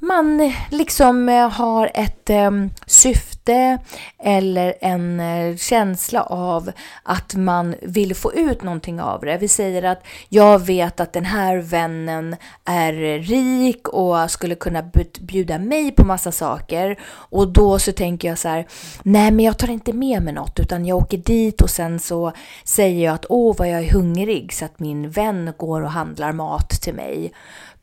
[0.01, 3.78] man liksom eh, har ett ehm, syfte
[4.18, 6.70] eller en eh, känsla av
[7.03, 9.38] att man vill få ut någonting av det.
[9.38, 14.82] Vi säger att jag vet att den här vännen är rik och skulle kunna
[15.20, 18.66] bjuda mig på massa saker och då så tänker jag så här,
[19.03, 22.32] nej men jag tar inte med mig något utan jag åker dit och sen så
[22.64, 26.32] säger jag att åh vad jag är hungrig så att min vän går och handlar
[26.32, 27.32] mat till mig.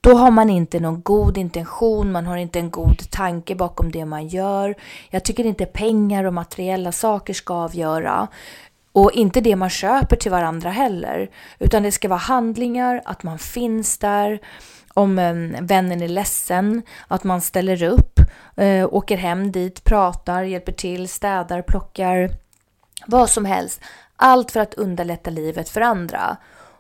[0.02, 4.06] Då har man inte någon god intention, man har inte en god tanke bakom det
[4.06, 4.76] man gör.
[5.10, 8.28] Jag tycker inte pengar och materiella saker ska avgöra.
[8.92, 11.30] Och inte det man köper till varandra heller.
[11.60, 14.40] Utan det ska vara handlingar, att man finns där.
[14.94, 18.20] Om ehm, vännen är ledsen, att man ställer upp,
[18.56, 22.30] eh, åker hem dit, pratar, hjälper till, städar, plockar.
[23.06, 23.82] Vad som helst.
[24.16, 26.38] Allt för att underlätta livet för andra.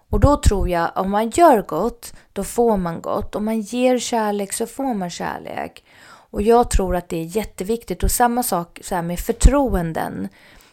[0.09, 3.35] Och då tror jag om man gör gott, då får man gott.
[3.35, 5.83] Om man ger kärlek så får man kärlek.
[6.29, 8.03] Och jag tror att det är jätteviktigt.
[8.03, 10.27] Och samma sak så med förtroenden.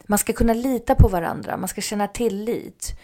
[0.07, 3.01] Man ska kunna lita på varandra, man ska känna tillit.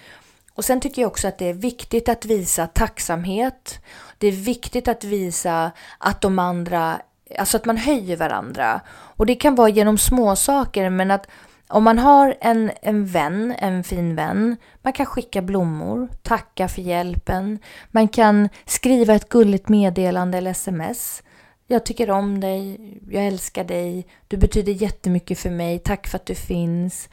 [0.55, 3.79] Och sen tycker jag också att det är viktigt att visa tacksamhet.
[4.19, 7.01] Det är viktigt att visa att de andra,
[7.39, 8.81] alltså att man höjer varandra.
[8.91, 11.27] Och det kan vara genom små saker men att
[11.71, 16.83] om man har en, en vän, en fin vän, man kan skicka blommor, tacka för
[16.83, 17.59] hjälpen,
[17.91, 21.23] man kan skriva ett gulligt meddelande eller sms.
[21.67, 26.27] Jag tycker om dig, jag älskar dig, du betyder jättemycket för mig, tack för att
[26.27, 27.09] du finns.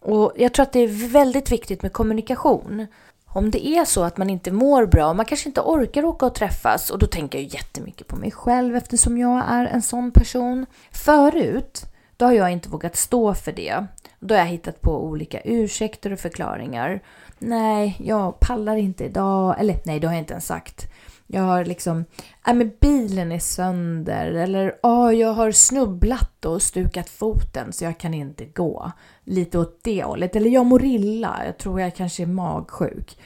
[0.00, 2.86] Och jag tror att det är väldigt viktigt med kommunikation.
[3.26, 6.34] Om det är så att man inte mår bra, man kanske inte orkar åka och
[6.34, 10.66] träffas och då tänker jag jättemycket på mig själv eftersom jag är en sån person.
[10.90, 11.91] Förut
[12.22, 13.86] då har jag inte vågat stå för det.
[14.20, 17.02] Då har jag hittat på olika ursäkter och förklaringar.
[17.38, 19.56] Nej, jag pallar inte idag.
[19.58, 20.92] Eller nej, det har jag inte ens sagt.
[21.26, 22.04] Jag har liksom,
[22.46, 27.98] nej men bilen är sönder eller ja, jag har snubblat och stukat foten så jag
[27.98, 28.92] kan inte gå.
[29.24, 30.36] Lite åt det hållet.
[30.36, 33.18] Eller jag mår illa, jag tror jag kanske är magsjuk.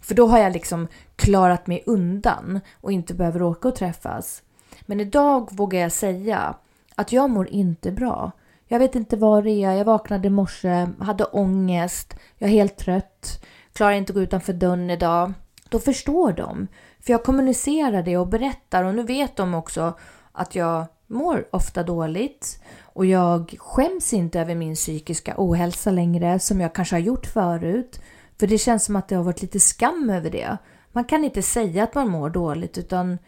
[0.00, 4.42] För då har jag liksom klarat mig undan och inte behöver åka och träffas.
[4.82, 6.54] Men idag vågar jag säga
[6.94, 8.32] att jag mår inte bra.
[8.72, 9.72] Jag vet inte vad det är.
[9.72, 14.52] Jag vaknade i morse, hade ångest, jag är helt trött, klarar inte att gå utanför
[14.52, 15.32] dörren idag.
[15.68, 16.66] Då förstår de.
[17.00, 19.94] För jag kommunicerar det och berättar och nu vet de också
[20.32, 26.60] att jag mår ofta dåligt och jag skäms inte över min psykiska ohälsa längre som
[26.60, 28.00] jag kanske har gjort förut.
[28.40, 30.56] För det känns som att det har varit lite skam över det.
[30.92, 33.18] Man kan inte säga att man mår dåligt utan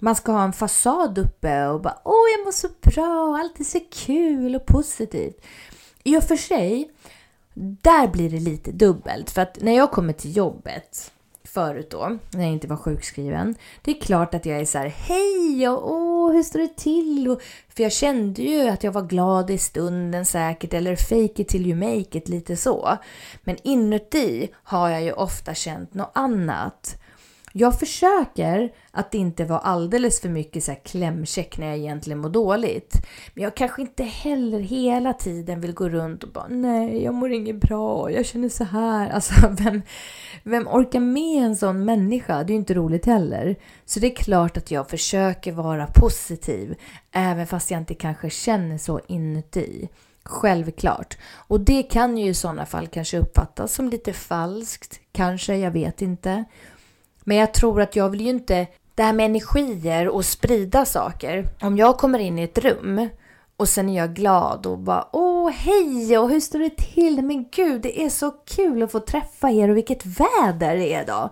[0.00, 3.64] man ska ha en fasad uppe och bara åh jag mår så bra, allt är
[3.64, 5.44] så kul och positivt.
[6.02, 6.90] I och för sig,
[7.54, 11.12] där blir det lite dubbelt för att när jag kommer till jobbet
[11.44, 13.54] förut då, när jag inte var sjukskriven.
[13.82, 17.28] Det är klart att jag är så här, hej och åh, hur står det till?
[17.28, 21.48] Och, för jag kände ju att jag var glad i stunden säkert, eller fake it
[21.48, 22.96] till you make it, lite så.
[23.42, 26.96] Men inuti har jag ju ofta känt något annat.
[27.52, 32.28] Jag försöker att inte vara alldeles för mycket så här klämkäck när jag egentligen mår
[32.28, 32.94] dåligt.
[33.34, 37.32] Men jag kanske inte heller hela tiden vill gå runt och bara nej, jag mår
[37.32, 39.10] inget bra, jag känner så här.
[39.18, 39.82] Alltså, vem,
[40.42, 42.44] vem orkar med en sån människa?
[42.44, 43.56] Det är ju inte roligt heller.
[43.84, 46.74] Så det är klart att jag försöker vara positiv,
[47.12, 49.88] även fast jag inte kanske känner så inuti.
[50.24, 51.18] Självklart.
[51.34, 55.00] Och det kan ju i sådana fall kanske uppfattas som lite falskt.
[55.12, 56.44] Kanske, jag vet inte.
[57.28, 61.44] Men jag tror att jag vill ju inte det här med energier och sprida saker.
[61.60, 63.08] Om jag kommer in i ett rum
[63.56, 67.24] och sen är jag glad och bara åh hej och hur står det till?
[67.24, 71.02] Men gud det är så kul att få träffa er och vilket väder det är
[71.02, 71.30] idag.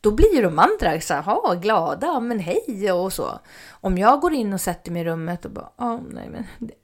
[0.00, 3.38] Då blir ju de andra så här, glada, men hej och så.
[3.70, 6.74] Om jag går in och sätter mig i rummet och bara, ja nej men det,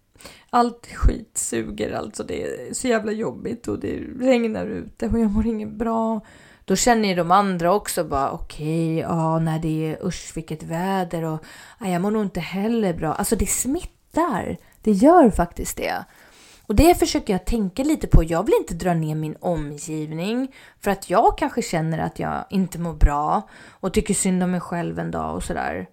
[0.51, 2.25] allt skit suger alltså.
[2.25, 6.21] Det är så jävla jobbigt och det regnar ute och jag mår inget bra.
[6.65, 10.63] Då känner ju de andra också bara okej, okay, ja, när det är usch vilket
[10.63, 11.45] väder och
[11.81, 13.15] ja, jag mår nog inte heller bra.
[13.15, 14.57] Alltså det smittar.
[14.83, 16.05] Det gör faktiskt det.
[16.69, 18.25] Och det försöker jag tänka lite på.
[18.25, 22.79] Jag vill inte dra ner min omgivning för att jag kanske känner att jag inte
[22.79, 25.89] mår bra och tycker synd om mig själv en dag och sådär.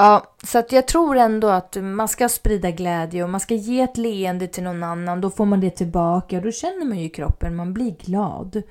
[0.00, 3.80] Ja, så att jag tror ändå att man ska sprida glädje och man ska ge
[3.80, 5.20] ett leende till någon annan.
[5.20, 8.62] Då får man det tillbaka och då känner man ju i kroppen, man blir glad.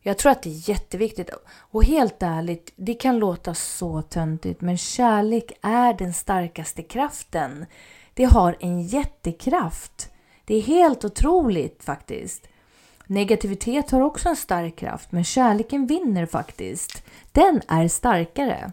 [0.00, 1.30] Jag tror att det är jätteviktigt.
[1.70, 7.66] Och helt ärligt, det kan låta så töntigt, men kärlek är den starkaste kraften.
[8.14, 10.10] Det har en jättekraft.
[10.44, 12.48] Det är helt otroligt faktiskt.
[13.06, 17.02] Negativitet har också en stark kraft, men kärleken vinner faktiskt.
[17.32, 18.72] Den är starkare.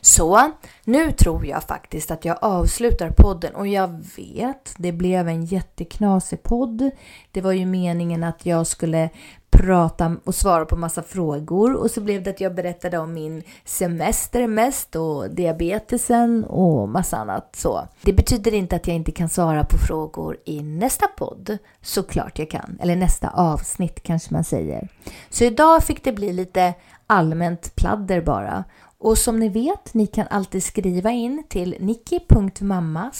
[0.00, 0.50] Så
[0.84, 6.42] nu tror jag faktiskt att jag avslutar podden och jag vet, det blev en jätteknasig
[6.42, 6.90] podd.
[7.30, 9.10] Det var ju meningen att jag skulle
[9.56, 13.42] prata och svara på massa frågor och så blev det att jag berättade om min
[13.64, 17.88] semester mest och diabetesen och massa annat så.
[18.02, 21.58] Det betyder inte att jag inte kan svara på frågor i nästa podd.
[21.82, 22.78] Såklart jag kan.
[22.80, 24.88] Eller nästa avsnitt kanske man säger.
[25.30, 26.74] Så idag fick det bli lite
[27.06, 28.64] allmänt pladder bara.
[29.06, 33.10] Och som ni vet, ni kan alltid skriva in till nicky.mamma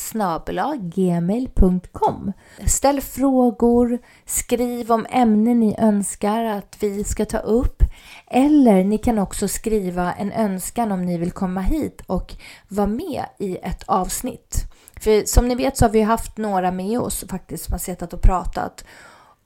[0.80, 2.32] gmail.com
[2.66, 7.82] Ställ frågor, skriv om ämnen ni önskar att vi ska ta upp.
[8.30, 12.34] Eller ni kan också skriva en önskan om ni vill komma hit och
[12.68, 14.64] vara med i ett avsnitt.
[15.00, 18.12] För som ni vet så har vi haft några med oss faktiskt som har suttit
[18.12, 18.84] och pratat.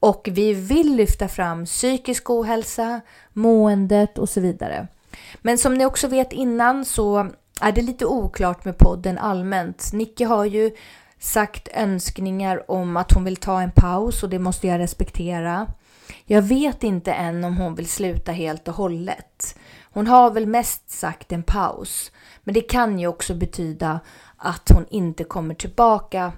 [0.01, 3.01] Och vi vill lyfta fram psykisk ohälsa,
[3.32, 4.88] måendet och så vidare.
[5.43, 9.93] Men som ni också vet innan så är det lite oklart med podden allmänt.
[9.93, 10.71] Nicky har ju
[11.18, 15.66] sagt önskningar om att hon vill ta en paus och det måste jag respektera.
[16.25, 19.59] Jag vet inte än om hon vill sluta helt och hållet.
[19.93, 22.12] Hon har väl mest sagt en paus.
[22.45, 24.01] Men det kan ju också betyda
[24.37, 26.33] att hon inte kommer tillbaka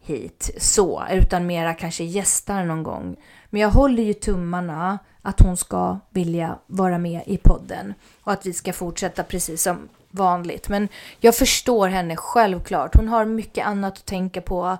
[0.00, 3.16] hit så, utan mera kanske gästar någon gång.
[3.50, 8.46] Men jag håller ju tummarna att hon ska vilja vara med i podden och att
[8.46, 10.68] vi ska fortsätta precis som vanligt.
[10.68, 10.88] Men
[11.20, 12.96] jag förstår henne självklart.
[12.96, 14.78] Hon har mycket annat att tänka på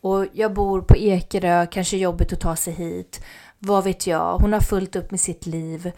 [0.00, 3.24] och jag bor på Ekerö, kanske jobbigt att ta sig hit.
[3.58, 4.38] Vad vet jag?
[4.38, 5.92] Hon har fullt upp med sitt liv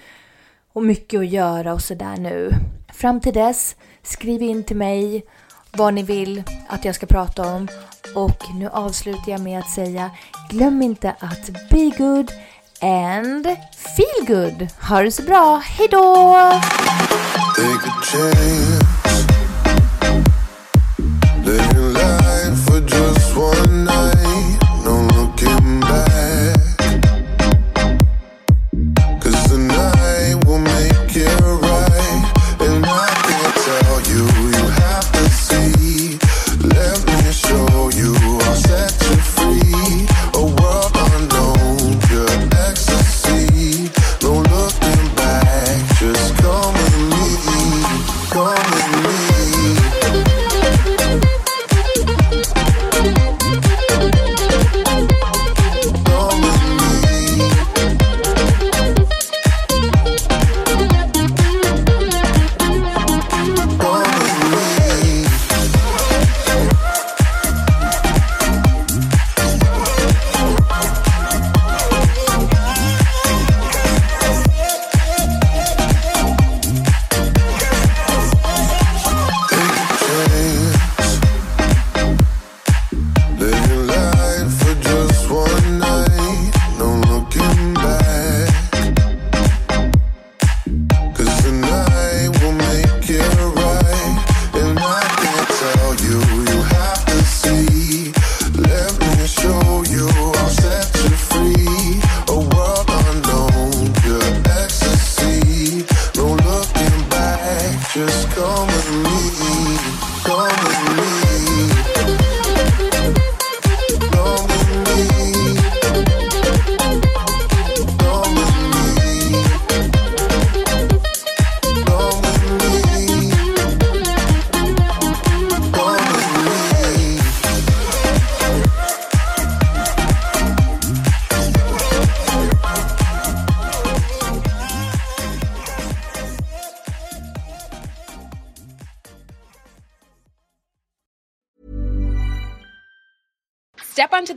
[0.73, 2.51] och mycket att göra och sådär nu.
[2.93, 5.25] Fram till dess, skriv in till mig
[5.73, 7.69] vad ni vill att jag ska prata om.
[8.15, 10.11] Och nu avslutar jag med att säga
[10.51, 12.33] glöm inte att be good
[12.83, 13.47] and
[13.97, 14.69] feel good.
[14.79, 15.63] Ha det så bra.
[15.65, 16.61] Hejdå!
[21.45, 21.90] Living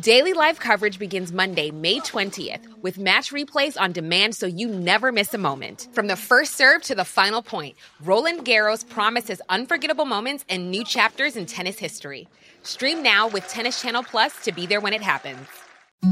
[0.00, 5.12] Daily live coverage begins Monday, May 20th, with match replays on demand so you never
[5.12, 5.86] miss a moment.
[5.92, 10.84] From the first serve to the final point, Roland Garros promises unforgettable moments and new
[10.84, 12.26] chapters in tennis history.
[12.64, 15.46] Stream now with Tennis Channel Plus to be there when it happens.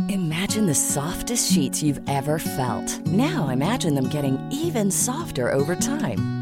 [0.08, 3.04] Imagine the softest sheets you've ever felt.
[3.08, 6.41] Now imagine them getting even softer over time.